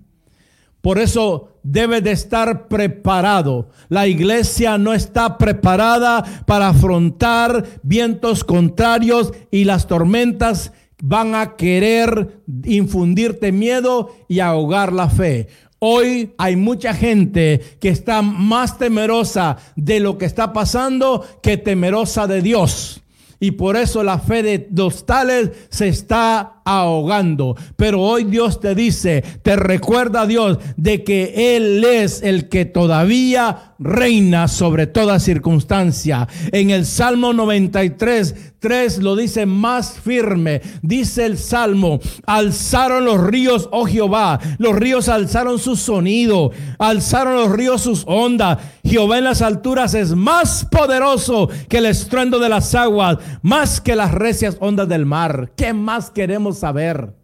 [0.80, 3.68] Por eso debe de estar preparado.
[3.88, 12.42] La iglesia no está preparada para afrontar vientos contrarios y las tormentas van a querer
[12.64, 15.48] infundirte miedo y ahogar la fe.
[15.80, 22.28] Hoy hay mucha gente que está más temerosa de lo que está pasando que temerosa
[22.28, 23.02] de Dios.
[23.40, 27.56] Y por eso la fe de los tales se está ahogando.
[27.76, 33.74] Pero hoy Dios te dice, te recuerda Dios de que Él es el que todavía
[33.78, 36.28] reina sobre toda circunstancia.
[36.52, 40.62] En el Salmo 93, 3 lo dice más firme.
[40.82, 47.50] Dice el Salmo, alzaron los ríos, oh Jehová, los ríos alzaron su sonido, alzaron los
[47.50, 48.58] ríos sus ondas.
[48.84, 53.96] Jehová en las alturas es más poderoso que el estruendo de las aguas, más que
[53.96, 55.52] las recias ondas del mar.
[55.56, 57.14] ¿Qué más queremos saber.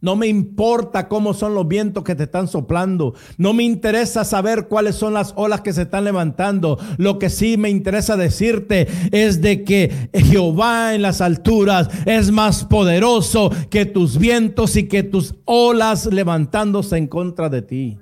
[0.00, 3.14] No me importa cómo son los vientos que te están soplando.
[3.38, 6.78] No me interesa saber cuáles son las olas que se están levantando.
[6.98, 12.64] Lo que sí me interesa decirte es de que Jehová en las alturas es más
[12.64, 17.98] poderoso que tus vientos y que tus olas levantándose en contra de ti.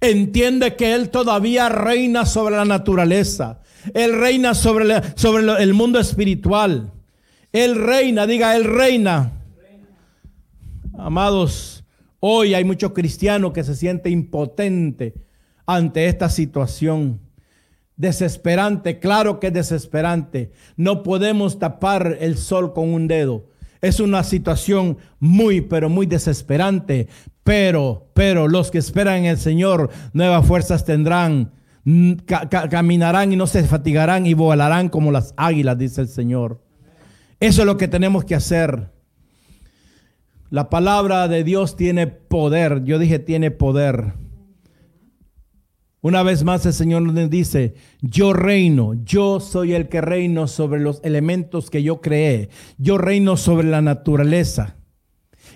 [0.00, 3.60] Entiende que Él todavía reina sobre la naturaleza.
[3.94, 6.92] Él reina sobre, sobre el mundo espiritual.
[7.52, 9.32] Él reina, diga, Él reina.
[10.94, 11.84] Amados,
[12.20, 15.12] hoy hay muchos cristianos que se sienten impotentes
[15.66, 17.20] ante esta situación.
[17.96, 20.52] Desesperante, claro que es desesperante.
[20.76, 23.46] No podemos tapar el sol con un dedo.
[23.82, 27.08] Es una situación muy, pero muy desesperante.
[27.44, 31.52] Pero, pero los que esperan en el Señor, nuevas fuerzas tendrán.
[32.70, 36.60] caminarán y no se fatigarán y volarán como las águilas, dice el Señor.
[37.42, 38.92] Eso es lo que tenemos que hacer.
[40.48, 42.84] La palabra de Dios tiene poder.
[42.84, 44.12] Yo dije tiene poder.
[46.02, 50.78] Una vez más el Señor nos dice, yo reino, yo soy el que reino sobre
[50.78, 54.76] los elementos que yo creé, yo reino sobre la naturaleza.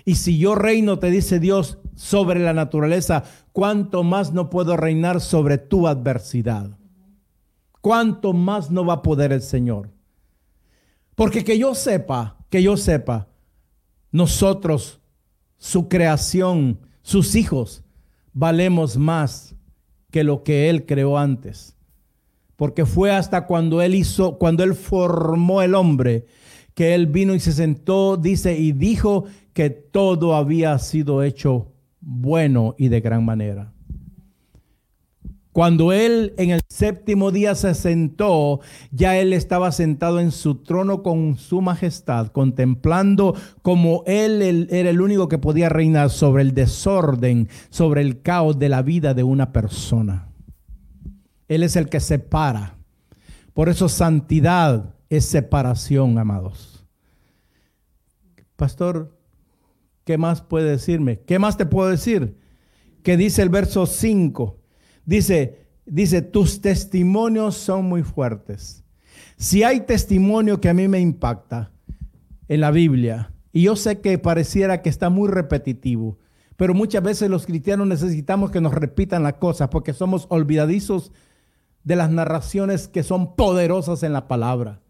[0.03, 3.23] Y si yo reino, te dice Dios, sobre la naturaleza,
[3.53, 6.77] ¿cuánto más no puedo reinar sobre tu adversidad?
[7.79, 9.96] ¿Cuánto más no va a poder el Señor?
[11.17, 13.27] Porque que yo sepa, que yo sepa,
[14.11, 15.01] nosotros,
[15.57, 17.83] su creación, sus hijos,
[18.33, 19.55] valemos más
[20.11, 21.75] que lo que Él creó antes.
[22.55, 26.27] Porque fue hasta cuando Él hizo, cuando Él formó el hombre,
[26.75, 32.75] que Él vino y se sentó, dice, y dijo que todo había sido hecho bueno
[32.77, 33.73] y de gran manera.
[35.57, 38.59] Cuando él en el séptimo día se sentó,
[38.91, 45.01] ya él estaba sentado en su trono con su majestad, contemplando como él, era el
[45.01, 49.51] único que podía reinar sobre el desorden, sobre el caos de la vida de una
[49.51, 50.29] persona.
[51.47, 52.77] Él es el que separa.
[53.55, 56.85] Por eso santidad es separación, amados.
[58.55, 59.17] Pastor,
[60.03, 61.21] ¿qué más puede decirme?
[61.21, 62.37] ¿Qué más te puedo decir?
[63.01, 64.66] Que dice el verso 5
[65.07, 68.83] Dice, dice, tus testimonios son muy fuertes.
[69.37, 71.71] Si hay testimonio que a mí me impacta
[72.49, 76.19] en la Biblia, y yo sé que pareciera que está muy repetitivo,
[76.57, 81.13] pero muchas veces los cristianos necesitamos que nos repitan las cosas porque somos olvidadizos
[81.85, 84.81] de las narraciones que son poderosas en la palabra.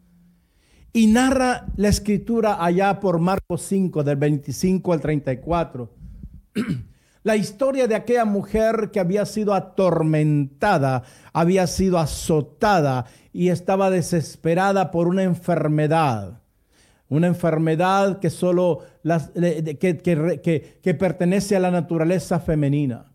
[0.94, 5.94] Y narra la escritura allá por Marcos 5, del 25 al 34.
[7.28, 11.04] La historia de aquella mujer que había sido atormentada,
[11.34, 13.04] había sido azotada
[13.34, 16.40] y estaba desesperada por una enfermedad.
[17.10, 23.12] Una enfermedad que solo que, que pertenece a la naturaleza femenina.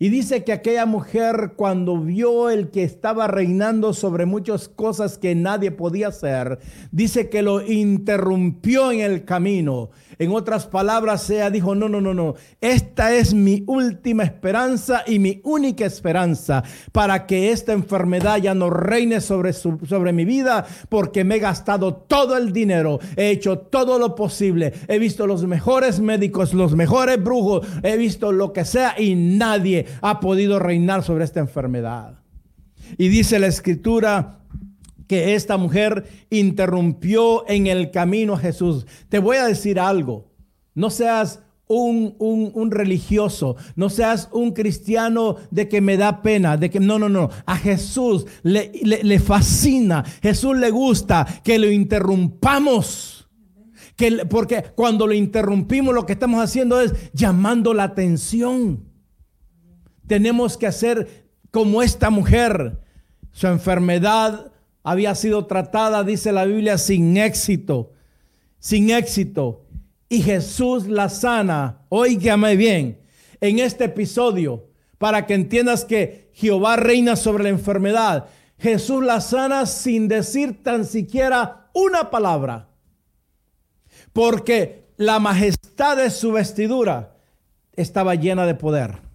[0.00, 5.34] Y dice que aquella mujer cuando vio el que estaba reinando sobre muchas cosas que
[5.34, 6.60] nadie podía hacer,
[6.92, 9.90] dice que lo interrumpió en el camino.
[10.18, 15.18] En otras palabras, ella dijo, no, no, no, no, esta es mi última esperanza y
[15.18, 21.22] mi única esperanza para que esta enfermedad ya no reine sobre, sobre mi vida, porque
[21.22, 26.00] me he gastado todo el dinero, he hecho todo lo posible, he visto los mejores
[26.00, 31.24] médicos, los mejores brujos, he visto lo que sea y nadie ha podido reinar sobre
[31.24, 32.18] esta enfermedad.
[32.96, 34.38] Y dice la escritura
[35.08, 38.86] que esta mujer interrumpió en el camino a Jesús.
[39.08, 40.30] Te voy a decir algo,
[40.74, 46.70] no seas un, un, religioso, no seas un cristiano de que me da pena, de
[46.70, 53.28] que no, no, no, a Jesús le, le, fascina, Jesús le gusta que lo interrumpamos.
[53.96, 58.84] Que, porque cuando lo interrumpimos lo que estamos haciendo es llamando la atención.
[60.06, 62.80] Tenemos que hacer como esta mujer.
[63.32, 64.52] Su enfermedad
[64.90, 67.92] había sido tratada, dice la Biblia, sin éxito.
[68.58, 69.66] Sin éxito.
[70.08, 71.82] Y Jesús la sana.
[71.90, 72.98] Óigame bien.
[73.42, 78.28] En este episodio, para que entiendas que Jehová reina sobre la enfermedad,
[78.58, 82.70] Jesús la sana sin decir tan siquiera una palabra.
[84.14, 87.14] Porque la majestad de su vestidura
[87.74, 89.07] estaba llena de poder.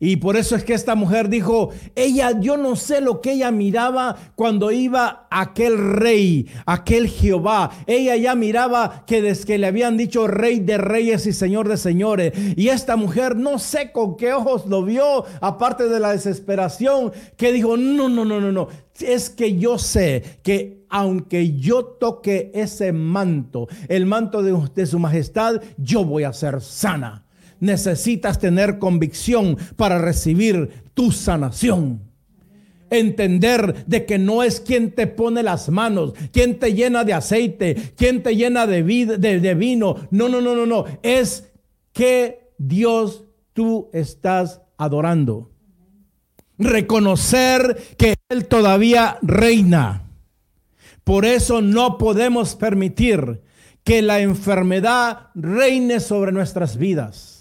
[0.00, 3.50] Y por eso es que esta mujer dijo, ella, yo no sé lo que ella
[3.50, 7.70] miraba cuando iba aquel rey, aquel Jehová.
[7.86, 11.76] Ella ya miraba que desde que le habían dicho rey de reyes y señor de
[11.76, 12.32] señores.
[12.56, 17.52] Y esta mujer no sé con qué ojos lo vio, aparte de la desesperación, que
[17.52, 18.68] dijo, no, no, no, no, no.
[19.00, 24.98] Es que yo sé que aunque yo toque ese manto, el manto de, de su
[24.98, 27.23] majestad, yo voy a ser sana
[27.64, 32.02] necesitas tener convicción para recibir tu sanación.
[32.90, 37.92] Entender de que no es quien te pone las manos, quien te llena de aceite,
[37.96, 39.96] quien te llena de, de, vino.
[40.10, 40.84] No, no, no, no, no.
[41.02, 41.50] Es
[41.92, 45.50] que Dios tú estás adorando.
[46.58, 50.02] Reconocer que Él todavía reina.
[51.02, 53.42] Por eso no podemos permitir
[53.84, 57.33] que la enfermedad reine sobre nuestras vidas.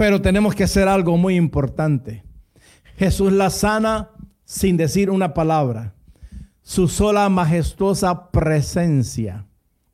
[0.00, 2.24] Pero tenemos que hacer algo muy importante.
[2.96, 4.08] Jesús la sana
[4.46, 5.94] sin decir una palabra.
[6.62, 9.46] Su sola majestuosa presencia.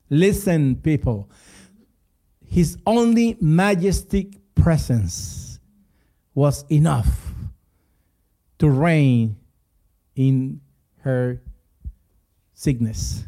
[0.09, 1.26] Listen, people.
[2.48, 5.59] His only majestic presence
[6.34, 7.32] was enough
[8.59, 9.36] to reign
[10.14, 10.61] in
[11.04, 11.42] her
[12.54, 13.26] sickness.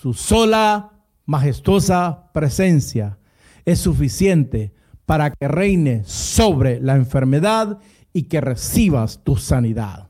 [0.00, 0.92] Su sola
[1.26, 3.18] majestuosa presencia
[3.64, 4.73] es suficiente
[5.06, 7.78] para que reine sobre la enfermedad
[8.12, 10.08] y que recibas tu sanidad.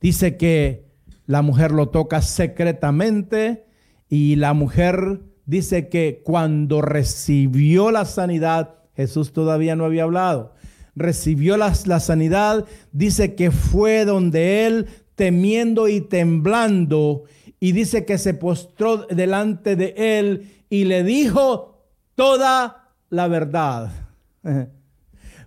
[0.00, 0.86] Dice que
[1.26, 3.66] la mujer lo toca secretamente
[4.08, 10.54] y la mujer dice que cuando recibió la sanidad, Jesús todavía no había hablado,
[10.94, 17.24] recibió la, la sanidad, dice que fue donde él temiendo y temblando
[17.60, 22.81] y dice que se postró delante de él y le dijo toda
[23.12, 23.90] la verdad.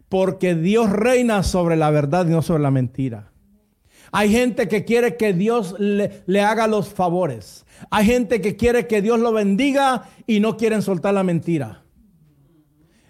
[0.08, 3.32] Porque Dios reina sobre la verdad y no sobre la mentira.
[4.12, 7.66] Hay gente que quiere que Dios le, haga los favores.
[7.90, 11.84] Hay gente que quiere que Dios lo bendiga y no quieren soltar la mentira.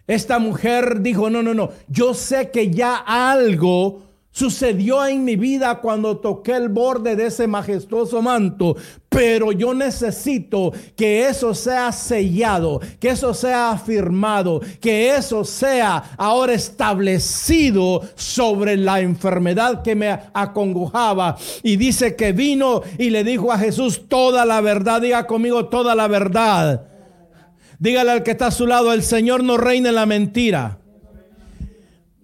[0.07, 4.04] Esta mujer dijo, no, no, no, yo sé que ya algo
[4.35, 8.75] Sucedió en mi vida cuando toqué el borde de ese majestuoso manto,
[9.07, 16.51] pero yo necesito que eso sea sellado, que eso sea afirmado, que eso sea ahora
[16.51, 21.37] establecido sobre la enfermedad que me acongojaba.
[21.63, 25.95] Y dice que vino y le dijo a Jesús toda la verdad, diga conmigo toda
[25.95, 26.89] la verdad.
[27.79, 30.79] Dígale al que está a su lado, el Señor no reina en la mentira.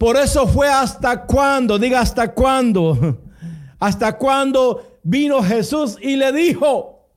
[0.01, 3.19] Por eso fue hasta cuándo, diga hasta cuándo,
[3.79, 7.07] hasta cuándo vino Jesús y le dijo,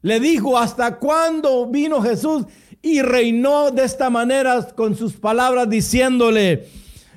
[0.00, 2.46] le dijo hasta cuándo vino Jesús
[2.80, 6.66] y reinó de esta manera con sus palabras diciéndole,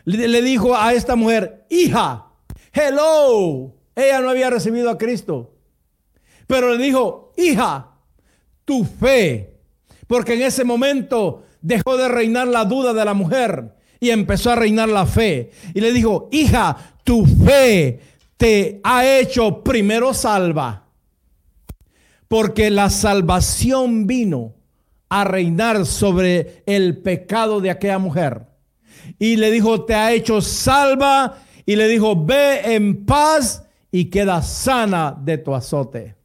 [0.04, 2.26] le, dijo a esta mujer, hija,
[2.74, 5.54] hello, ella no había recibido a Cristo.
[6.48, 7.92] Pero le dijo, hija,
[8.66, 9.56] tu fe.
[10.06, 13.73] Porque en ese momento dejó de reinar la duda de la mujer
[14.04, 15.52] y empezó a reinar la fe.
[15.74, 16.76] Y le dijo, hija,
[17.06, 18.02] tu fe
[18.36, 20.88] te ha hecho primero salva.
[22.28, 24.56] Porque la salvación vino
[25.08, 28.42] a reinar sobre el pecado de aquella mujer.
[29.20, 31.38] Y le dijo, te ha hecho salva.
[31.66, 36.18] Y le dijo, ve en paz y queda sana de tu azote.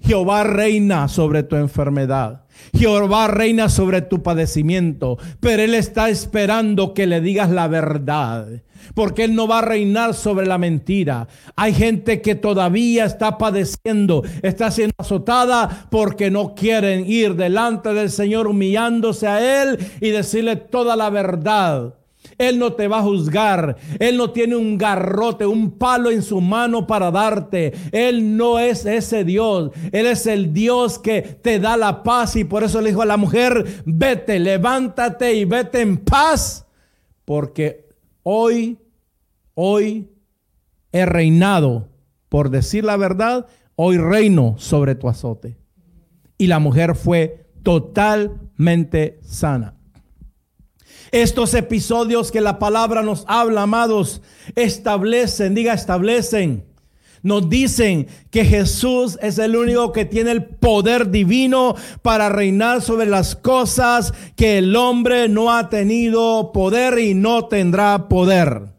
[0.00, 2.44] Jehová reina sobre tu enfermedad.
[2.74, 8.62] Jehová reina sobre tu padecimiento, pero Él está esperando que le digas la verdad,
[8.94, 11.28] porque Él no va a reinar sobre la mentira.
[11.56, 18.10] Hay gente que todavía está padeciendo, está siendo azotada porque no quieren ir delante del
[18.10, 21.97] Señor humillándose a Él y decirle toda la verdad.
[22.38, 23.76] Él no te va a juzgar.
[23.98, 27.72] Él no tiene un garrote, un palo en su mano para darte.
[27.90, 29.72] Él no es ese Dios.
[29.90, 32.36] Él es el Dios que te da la paz.
[32.36, 36.66] Y por eso le dijo a la mujer, vete, levántate y vete en paz.
[37.24, 37.88] Porque
[38.22, 38.78] hoy,
[39.54, 40.08] hoy
[40.92, 41.88] he reinado,
[42.28, 45.58] por decir la verdad, hoy reino sobre tu azote.
[46.38, 49.77] Y la mujer fue totalmente sana.
[51.10, 54.20] Estos episodios que la palabra nos habla, amados,
[54.54, 56.64] establecen, diga establecen,
[57.22, 63.06] nos dicen que Jesús es el único que tiene el poder divino para reinar sobre
[63.06, 68.74] las cosas que el hombre no ha tenido poder y no tendrá poder.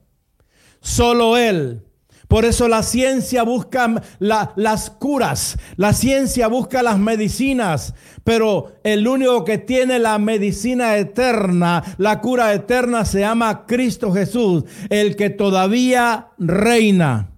[0.82, 1.84] Solo Él
[2.30, 9.44] por eso la ciencia busca las curas, la ciencia busca las medicinas, pero el único
[9.44, 16.28] que tiene la medicina eterna, la cura eterna, se llama Cristo Jesús, el que todavía
[16.38, 17.32] reina.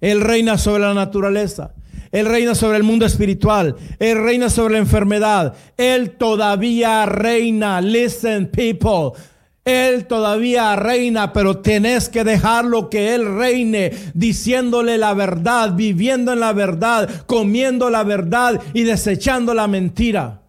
[0.00, 1.74] Él reina sobre la naturaleza.
[2.12, 3.74] Él reina sobre el mundo espiritual.
[3.98, 5.54] Él reina sobre la enfermedad.
[5.76, 7.80] Él todavía reina.
[7.80, 9.12] Listen, people.
[9.64, 16.40] Él todavía reina, pero tenés que dejarlo que Él reine, diciéndole la verdad, viviendo en
[16.40, 20.40] la verdad, comiendo la verdad y desechando la mentira.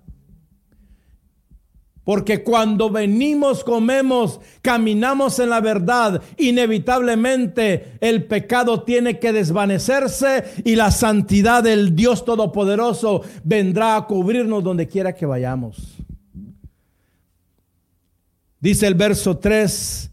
[2.04, 10.76] Porque cuando venimos, comemos, caminamos en la verdad, inevitablemente el pecado tiene que desvanecerse y
[10.76, 16.01] la santidad del Dios Todopoderoso vendrá a cubrirnos donde quiera que vayamos.
[18.62, 20.12] Dice el verso 3,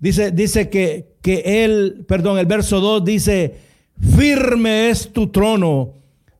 [0.00, 3.58] dice, dice que, que él, perdón, el verso 2 dice,
[4.00, 5.92] firme es tu trono,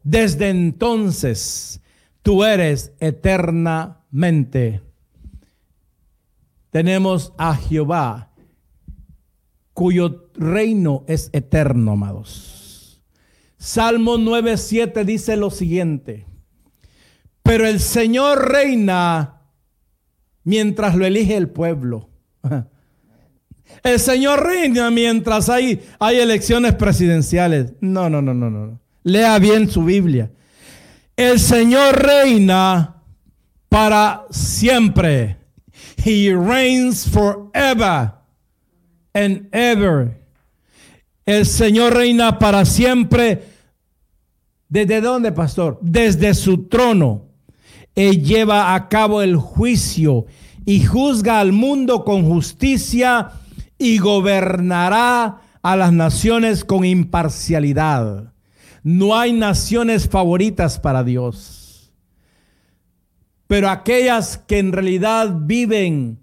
[0.02, 1.82] desde entonces
[2.22, 4.80] tú eres eternamente.
[6.70, 8.30] Tenemos a Jehová,
[9.74, 13.02] cuyo reino es eterno, amados.
[13.58, 16.24] Salmo 9.7 dice lo siguiente,
[17.42, 19.35] pero el Señor reina
[20.46, 22.08] mientras lo elige el pueblo.
[23.82, 27.72] El Señor reina mientras hay, hay elecciones presidenciales.
[27.80, 28.80] No, no, no, no, no.
[29.02, 30.30] Lea bien su Biblia.
[31.16, 33.02] El Señor reina
[33.68, 35.36] para siempre.
[36.04, 38.12] He reigns forever
[39.12, 40.16] and ever.
[41.26, 43.42] El Señor reina para siempre.
[44.68, 45.78] ¿Desde dónde, pastor?
[45.82, 47.25] Desde su trono.
[47.96, 50.26] Él lleva a cabo el juicio
[50.66, 53.30] y juzga al mundo con justicia
[53.78, 58.34] y gobernará a las naciones con imparcialidad.
[58.82, 61.90] No hay naciones favoritas para Dios.
[63.46, 66.20] Pero aquellas que en realidad viven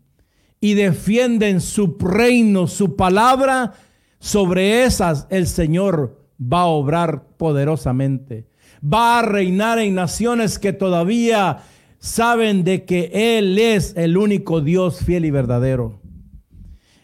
[0.62, 3.74] y defienden su reino, su palabra,
[4.20, 8.53] sobre esas el Señor va a obrar poderosamente
[8.84, 11.60] va a reinar en naciones que todavía
[12.00, 16.02] saben de que Él es el único Dios fiel y verdadero.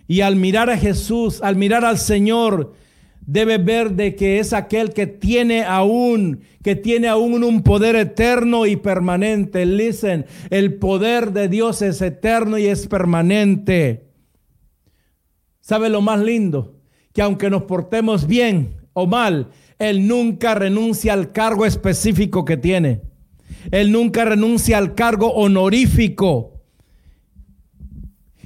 [0.08, 2.74] Y al mirar a Jesús, al mirar al Señor,
[3.26, 8.66] debe ver de que es aquel que tiene aún, que tiene aún un poder eterno
[8.66, 9.66] y permanente.
[9.66, 14.10] Listen, el poder de Dios es eterno y es permanente.
[15.62, 16.82] ¿Sabe lo más lindo?
[17.14, 19.50] Que aunque nos portemos bien o mal,
[19.80, 23.02] él nunca renuncia al cargo específico que tiene.
[23.72, 26.62] Él nunca renuncia al cargo honorífico.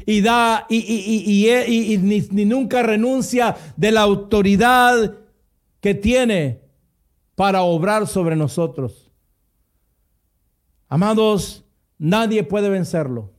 [0.06, 1.98] Y da, y,
[2.32, 5.18] ni nunca renuncia de la autoridad
[5.80, 6.62] que tiene
[7.36, 9.12] para obrar sobre nosotros.
[10.88, 11.66] Amados,
[11.98, 13.32] nadie puede vencerlo.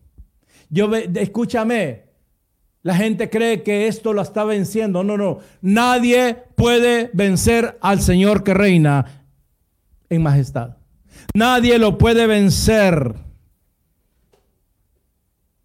[0.68, 2.03] Yo escúchame,
[2.84, 5.02] La gente cree que esto lo está venciendo.
[5.02, 5.38] No, no.
[5.62, 9.24] Nadie puede vencer al Señor que reina
[10.10, 10.76] en majestad.
[11.32, 13.14] Nadie lo puede vencer.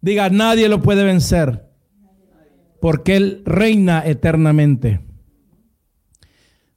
[0.00, 1.68] Diga, nadie lo puede vencer.
[2.80, 5.00] Porque Él reina eternamente.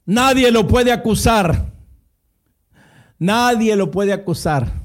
[0.05, 1.71] Nadie lo puede acusar.
[3.17, 4.83] Nadie lo puede acusar.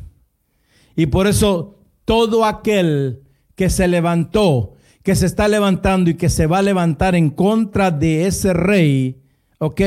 [0.95, 3.25] Y por eso todo aquel
[3.57, 4.77] que se levantó
[5.09, 9.23] que se está levantando y que se va a levantar en contra de ese rey,
[9.57, 9.81] ¿ok?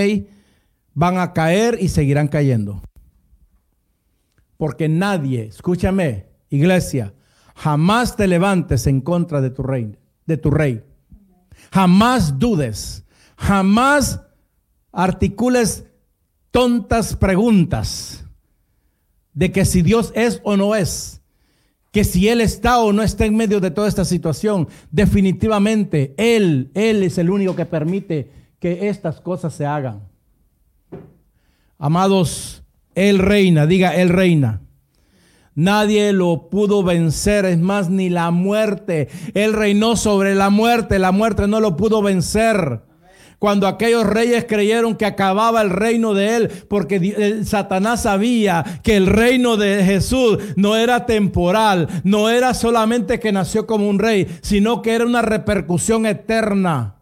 [0.96, 2.82] Van a caer y seguirán cayendo.
[4.58, 7.14] Porque nadie, escúchame, iglesia,
[7.54, 9.96] jamás te levantes en contra de tu rey,
[10.26, 10.84] de tu rey.
[11.72, 13.06] Jamás dudes,
[13.38, 14.22] jamás
[14.92, 15.86] articules
[16.50, 18.26] tontas preguntas
[19.36, 21.21] de que si Dios es o no es
[21.92, 26.72] que si Él está o no está en medio de toda esta situación, definitivamente Él,
[26.74, 30.08] Él es el único que permite que estas cosas se hagan.
[31.78, 32.64] Amados,
[32.96, 34.62] Él reina, diga Él reina.
[35.54, 39.10] Nadie lo pudo vencer, es más, ni la muerte.
[39.34, 42.91] Él reinó sobre la muerte, la muerte no lo pudo vencer
[43.42, 49.08] cuando aquellos reyes creyeron que acababa el reino de él, porque Satanás sabía que el
[49.08, 54.84] reino de Jesús no era temporal, no era solamente que nació como un rey, sino
[54.84, 56.98] que era una repercusión eterna.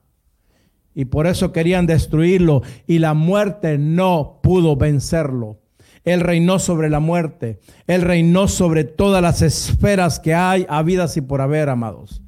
[0.96, 5.60] Y por eso querían destruirlo y la muerte no pudo vencerlo.
[6.06, 7.60] Él reinó sobre la muerte.
[7.86, 12.22] Él reinó sobre todas las esferas que hay, habidas y por haber, amados.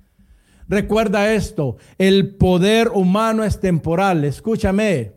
[0.72, 5.12] Recuerda esto, el poder humano es temporal, escúchame,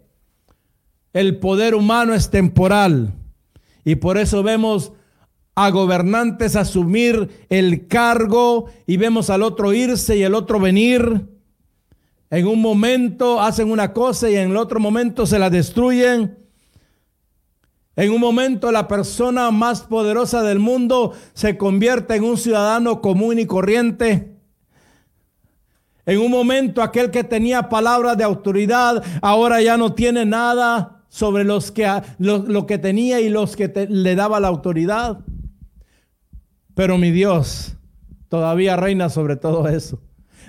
[1.13, 3.13] el poder humano es temporal.
[3.85, 4.91] Y por eso vemos
[5.55, 11.29] a gobernantes asumir el cargo y vemos al otro irse y el otro venir.
[12.31, 16.37] En un momento hacen una cosa y en el otro momento se la destruyen.
[17.95, 23.39] En un momento la persona más poderosa del mundo se convierte en un ciudadano común
[23.39, 24.34] y corriente.
[26.07, 31.45] En un momento aquel que tenía palabras de autoridad ahora ya no tiene nada sobre
[31.45, 31.89] los que,
[32.19, 35.21] lo, que tenía y los que le daba la autoridad.
[36.75, 37.77] Pero mi Dios
[38.29, 40.01] todavía reina sobre todo eso.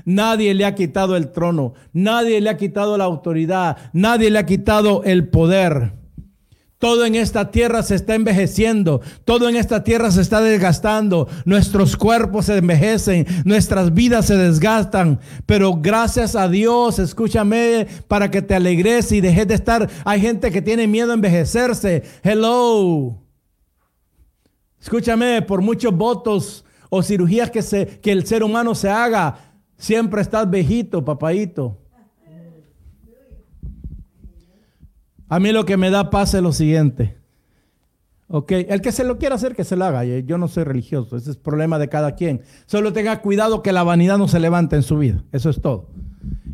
[0.03, 4.45] Nadie le ha quitado el trono, nadie le ha quitado la autoridad, nadie le ha
[4.45, 5.93] quitado el poder.
[6.78, 11.95] Todo en esta tierra se está envejeciendo, todo en esta tierra se está desgastando, nuestros
[11.95, 18.55] cuerpos se envejecen, nuestras vidas se desgastan, pero gracias a Dios, escúchame, para que te
[18.55, 23.21] alegres y dejes de estar, hay gente que tiene miedo a envejecerse, hello,
[24.82, 30.49] escúchame, por muchos votos o cirugías que, que el ser humano se haga, siempre estás
[30.49, 31.84] viejito, papadito.
[35.28, 37.17] A mí lo que me da paz es lo siguiente.
[38.28, 40.03] Ok, el que se lo quiera hacer, que se lo haga.
[40.03, 42.41] Yo no soy religioso, ese es problema de cada quien.
[42.65, 45.23] Solo tenga cuidado que la vanidad no se levante en su vida.
[45.32, 45.89] Eso es todo.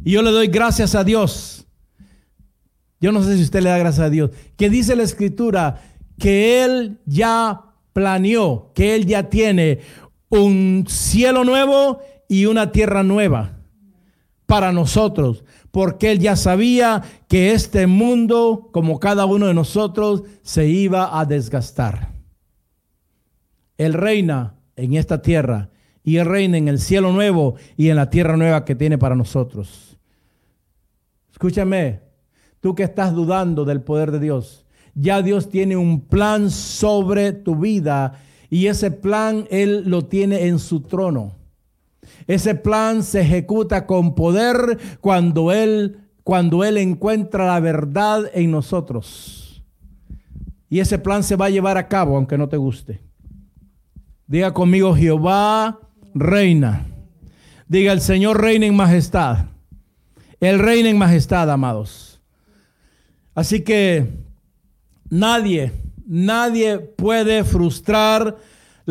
[0.03, 1.65] Y yo le doy gracias a Dios.
[2.99, 4.31] Yo no sé si usted le da gracias a Dios.
[4.57, 5.81] Que dice la escritura
[6.19, 7.61] que Él ya
[7.93, 9.79] planeó, que Él ya tiene
[10.29, 13.57] un cielo nuevo y una tierra nueva
[14.45, 20.67] para nosotros porque él ya sabía que este mundo, como cada uno de nosotros, se
[20.67, 22.11] iba a desgastar.
[23.77, 25.69] Él reina en esta tierra
[26.03, 29.15] y él reina en el cielo nuevo y en la tierra nueva que tiene para
[29.15, 29.97] nosotros.
[31.31, 32.01] Escúchame,
[32.59, 37.55] tú que estás dudando del poder de Dios, ya Dios tiene un plan sobre tu
[37.55, 38.19] vida
[38.49, 41.40] y ese plan Él lo tiene en su trono.
[42.27, 49.63] Ese plan se ejecuta con poder cuando Él, cuando Él encuentra la verdad en nosotros.
[50.69, 53.01] Y ese plan se va a llevar a cabo aunque no te guste.
[54.25, 55.79] Diga conmigo, Jehová
[56.13, 56.85] reina.
[57.67, 59.45] Diga, el Señor reina en majestad.
[60.39, 62.21] Él reina en majestad, amados.
[63.35, 64.07] Así que
[65.09, 65.71] nadie,
[66.05, 68.37] nadie puede frustrar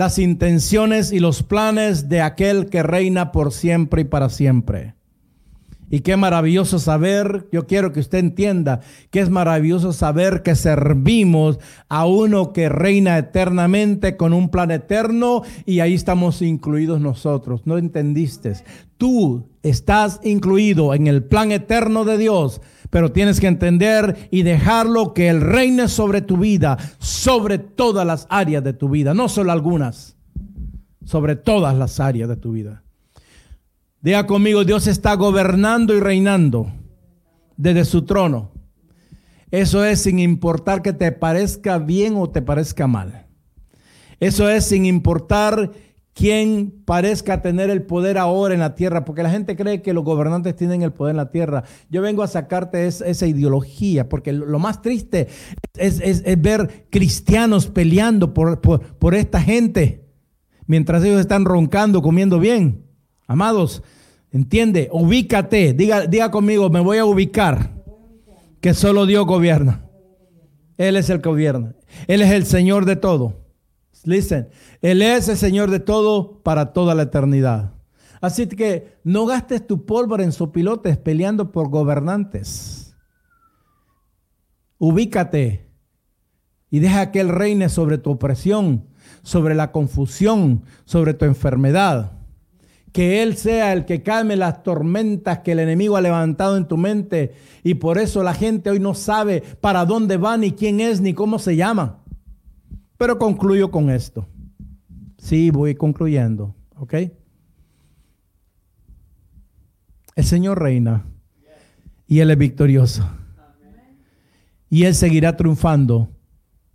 [0.01, 4.94] las intenciones y los planes de aquel que reina por siempre y para siempre.
[5.90, 8.80] Y qué maravilloso saber, yo quiero que usted entienda
[9.11, 11.59] que es maravilloso saber que servimos
[11.90, 17.66] a uno que reina eternamente con un plan eterno y ahí estamos incluidos nosotros.
[17.66, 18.55] ¿No entendiste?
[18.96, 25.14] Tú estás incluido en el plan eterno de Dios pero tienes que entender y dejarlo
[25.14, 29.53] que Él reine sobre tu vida, sobre todas las áreas de tu vida, no solo
[29.53, 30.16] algunas,
[31.05, 32.82] sobre todas las áreas de tu vida.
[34.03, 36.72] Diga conmigo, Dios está gobernando y reinando
[37.57, 38.51] desde su trono.
[39.51, 43.26] Eso es sin importar que te parezca bien o te parezca mal.
[44.18, 45.72] Eso es sin importar
[46.21, 50.05] quién parezca tener el poder ahora en la tierra, porque la gente cree que los
[50.05, 51.64] gobernantes tienen el poder en la tierra.
[51.89, 55.29] Yo vengo a sacarte esa ideología, porque lo más triste
[55.79, 60.05] es, ver cristianos peleando por, por esta gente,
[60.66, 62.85] mientras ellos están roncando, comiendo bien.
[63.27, 63.83] Amados,
[64.31, 67.83] entiende, ubícate, diga, diga conmigo, me voy a ubicar,
[68.61, 69.87] que solo Dios gobierna.
[70.77, 71.75] Él es el que gobierna.
[72.09, 73.41] Él es el Señor de todo.
[74.05, 74.48] Listen,
[74.80, 77.74] Él es el Señor de todo para toda la eternidad.
[78.20, 82.94] Así que no gastes tu pólvora en sopilotes peleando por gobernantes.
[84.78, 85.70] Ubícate
[86.70, 88.86] y deja que Él reine sobre tu opresión,
[89.22, 92.12] sobre la confusión, sobre tu enfermedad.
[92.92, 96.76] Que Él sea el que calme las tormentas que el enemigo ha levantado en tu
[96.76, 97.34] mente.
[97.62, 101.14] Y por eso la gente hoy no sabe para dónde va, ni quién es, ni
[101.14, 101.99] cómo se llama.
[103.01, 104.28] Pero concluyo con esto.
[105.16, 106.55] Sí, voy concluyendo.
[106.76, 106.96] ¿Ok?
[110.16, 111.07] El Señor reina
[112.07, 113.09] y Él es victorioso.
[114.68, 116.11] Y Él seguirá triunfando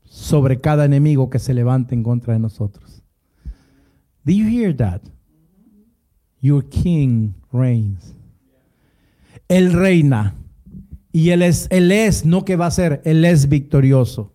[0.01, 3.03] sobre cada enemigo que se levante en contra de nosotros.
[4.23, 5.03] Do you hear that?
[6.41, 8.15] Your King reigns.
[9.47, 10.33] Él reina
[11.11, 14.34] y Él es, Él es, no que va a ser, Él es victorioso.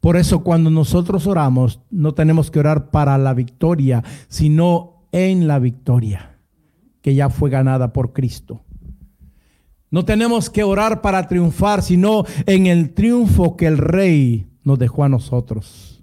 [0.00, 5.58] Por eso cuando nosotros oramos, no tenemos que orar para la victoria, sino en la
[5.58, 6.38] victoria
[7.02, 8.62] que ya fue ganada por Cristo.
[9.90, 15.04] No tenemos que orar para triunfar, sino en el triunfo que el Rey nos dejó
[15.04, 16.02] a nosotros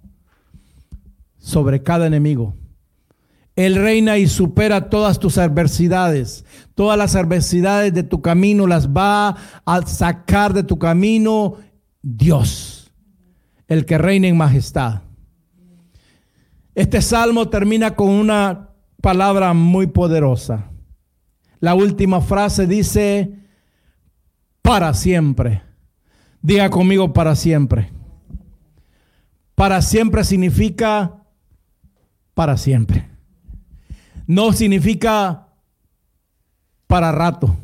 [1.38, 2.54] sobre cada enemigo.
[3.56, 6.46] Él reina y supera todas tus adversidades.
[6.76, 9.36] Todas las adversidades de tu camino las va
[9.66, 11.56] a sacar de tu camino
[12.04, 12.77] Dios
[13.68, 15.02] el que reina en majestad.
[16.74, 18.70] Este salmo termina con una
[19.02, 20.70] palabra muy poderosa.
[21.60, 23.34] La última frase dice,
[24.62, 25.64] para siempre.
[26.42, 27.92] Diga conmigo para siempre.
[29.56, 31.24] Para siempre significa
[32.36, 33.10] para siempre.
[34.28, 35.48] No significa
[36.86, 37.58] para rato,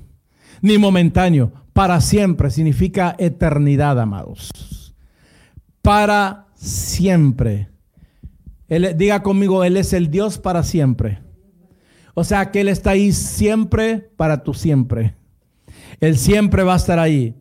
[0.62, 1.54] ni momentáneo.
[1.72, 4.83] Para siempre significa eternidad, amados
[5.84, 7.70] para siempre.
[8.68, 11.22] Diga conmigo, Él es el Dios para siempre.
[12.16, 15.16] O sea que Él está ahí siempre para tu siempre.
[16.00, 17.36] Él siempre va a estar ahí.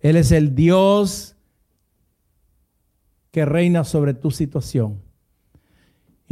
[0.00, 1.36] Él es el Dios
[3.30, 5.01] que reina sobre tu situación.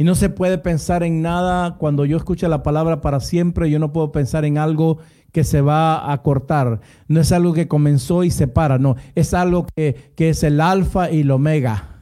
[0.01, 3.77] Y no se puede pensar en nada cuando yo escucho la palabra para siempre, yo
[3.77, 4.97] no puedo pensar en algo
[5.31, 6.81] que se va a cortar.
[7.07, 8.95] No es algo que comenzó y se para, no.
[9.13, 11.99] Es algo que, es el alfa y el omega.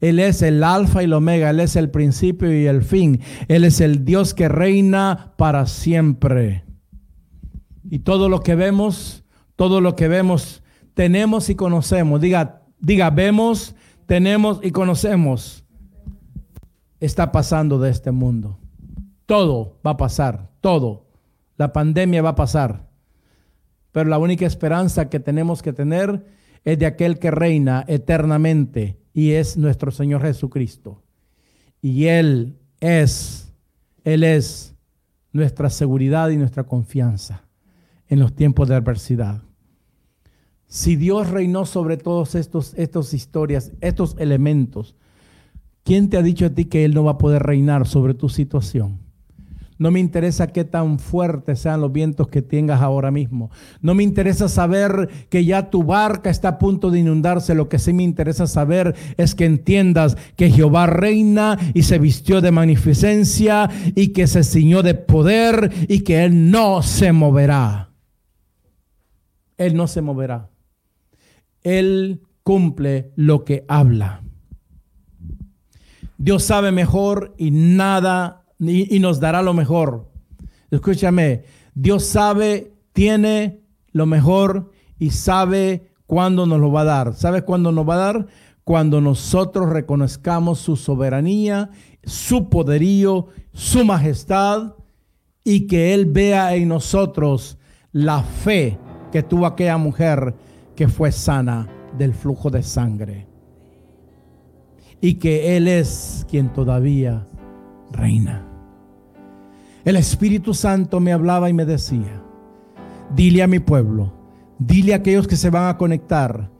[0.00, 3.20] Él es el alfa y el omega, Él es el principio y el fin.
[3.48, 6.62] Él es el Dios que reina para siempre.
[7.90, 9.24] Y todo lo que vemos,
[9.56, 10.62] todo lo que vemos,
[10.94, 12.20] tenemos y conocemos.
[12.20, 13.74] Diga, diga, vemos,
[14.06, 15.59] tenemos y conocemos.
[17.00, 18.58] Está pasando de este mundo.
[19.26, 21.06] Todo va a pasar, todo.
[21.56, 22.88] La pandemia va a pasar.
[23.92, 26.24] Pero la única esperanza que tenemos que tener
[26.64, 31.02] es de aquel que reina eternamente y es nuestro Señor Jesucristo.
[31.82, 33.52] Y Él es,
[34.04, 34.74] Él es
[35.32, 37.44] nuestra seguridad y nuestra confianza
[38.08, 39.42] en los tiempos de adversidad.
[40.66, 44.94] Si Dios reinó sobre todos estos, estas historias, estos elementos,
[45.84, 48.28] ¿quién te ha dicho a ti que Él no va a poder reinar sobre tu
[48.28, 48.98] situación?
[49.80, 53.50] No me interesa qué tan fuertes sean los vientos que tengas ahora mismo.
[53.80, 57.54] No me interesa saber que ya tu barca está a punto de inundarse.
[57.54, 62.42] Lo que sí me interesa saber es que entiendas que Jehová reina y se vistió
[62.42, 67.88] de magnificencia y que se ciñó de poder y que Él no se moverá.
[69.56, 70.50] Él no se moverá.
[71.62, 74.20] Él cumple lo que habla.
[76.20, 80.12] Dios sabe mejor y nada y, nos dará lo mejor.
[80.70, 81.44] Escúchame,
[81.74, 83.62] Dios sabe, tiene
[83.92, 87.14] lo mejor y sabe cuándo nos lo va a dar.
[87.14, 88.26] ¿Sabes cuándo nos va a dar?
[88.64, 91.70] Cuando nosotros reconozcamos su soberanía,
[92.04, 94.74] su poderío, su majestad
[95.42, 97.56] y que Él vea en nosotros
[97.92, 98.78] la fe
[99.10, 100.34] que tuvo aquella mujer
[100.76, 101.66] que fue sana
[101.96, 103.29] del flujo de sangre.
[105.00, 107.26] Y que Él es quien todavía
[107.90, 108.46] reina.
[109.84, 112.22] el Espíritu Santo me hablaba y me decía,
[113.14, 114.12] dile a mi pueblo,
[114.58, 116.50] dile a aquellos que se van a conectar,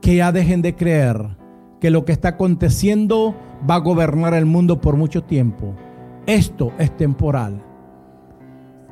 [0.00, 1.36] que ya dejen de creer
[1.80, 3.34] que lo que está aconteciendo
[3.68, 5.74] va a gobernar el mundo por mucho tiempo.
[6.26, 7.62] Esto es temporal.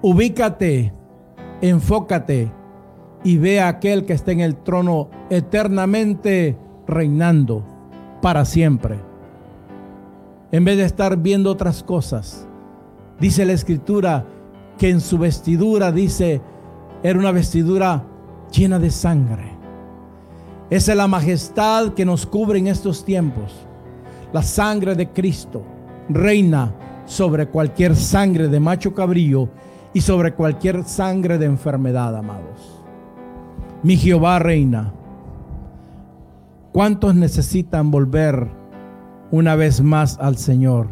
[0.03, 0.93] Ubícate,
[1.61, 2.53] enfócate
[3.25, 7.74] y ve a aquel que está en el trono eternamente reinando
[8.25, 8.99] para siempre.
[10.51, 12.49] En vez de estar viendo otras cosas,
[13.21, 14.25] dice la escritura
[14.79, 16.41] que en su vestidura, dice,
[17.03, 18.03] era una vestidura
[18.51, 19.53] llena de sangre.
[20.71, 23.53] Esa es la majestad que nos cubre en estos tiempos.
[24.33, 25.63] La sangre de Cristo
[26.09, 26.73] reina
[27.05, 29.51] sobre cualquier sangre de macho cabrillo
[29.93, 32.83] y sobre cualquier sangre de enfermedad, amados.
[33.83, 34.95] Mi Jehová reina.
[36.75, 38.51] ¿Cuántos necesitan volver
[39.31, 40.89] una vez más al Señor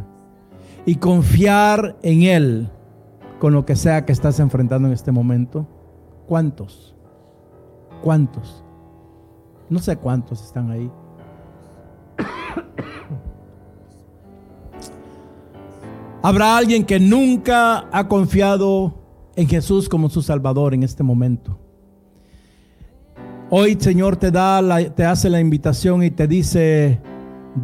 [0.87, 2.71] y confiar en Él
[3.41, 5.67] con lo que sea que estás enfrentando en este momento?
[6.29, 6.95] ¿Cuántos?
[8.01, 8.63] ¿Cuántos?
[9.69, 10.89] No sé cuántos están ahí.
[16.23, 19.01] Habrá alguien que nunca ha confiado
[19.35, 21.59] en Jesús como su Salvador en este momento.
[23.55, 24.63] Hoy, Señor, te, da
[24.95, 26.99] te hace la invitación y te dice,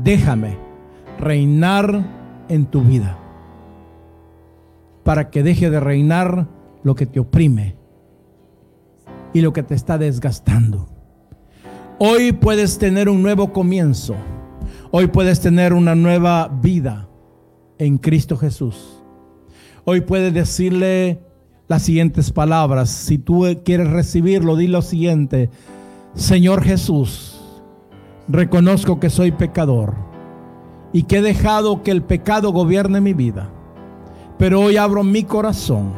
[0.05, 0.59] déjame
[1.18, 3.18] reinar en tu vida
[5.03, 6.47] para que deje de reinar
[6.82, 7.76] lo que te oprime
[9.32, 10.91] y lo que te está desgastando.
[11.99, 14.14] Hoy puedes tener un nuevo comienzo.
[14.91, 17.09] Hoy puedes tener una nueva vida
[17.78, 19.03] en Cristo Jesús.
[19.86, 21.22] Hoy puedes decirle
[21.66, 22.91] las siguientes palabras.
[22.91, 25.49] Si tú quieres recibirlo, di lo siguiente.
[26.19, 27.41] Señor Jesús,
[28.27, 29.95] reconozco que soy pecador
[30.93, 33.49] y que he dejado que el pecado gobierne mi vida.
[34.37, 35.93] Pero hoy abro mi corazón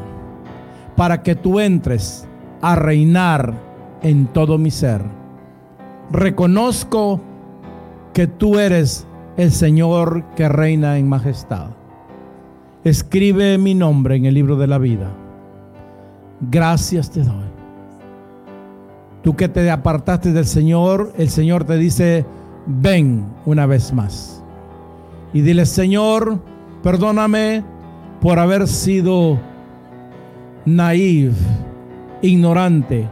[0.94, 2.28] para que tú entres
[2.60, 3.54] a reinar
[4.02, 5.02] en todo mi ser.
[6.10, 7.22] Reconozco
[8.12, 9.06] que tú eres
[9.38, 11.70] el Señor que reina en majestad.
[12.84, 15.10] Escribe mi nombre en el libro de la vida.
[16.42, 17.59] Gracias te doy
[19.22, 22.24] Tú que te apartaste del Señor, el Señor te dice,
[22.66, 24.42] ven una vez más.
[25.34, 26.40] Y dile, Señor,
[26.82, 27.62] perdóname
[28.22, 29.38] por haber sido
[30.64, 31.34] naive,
[32.22, 33.08] ignorante,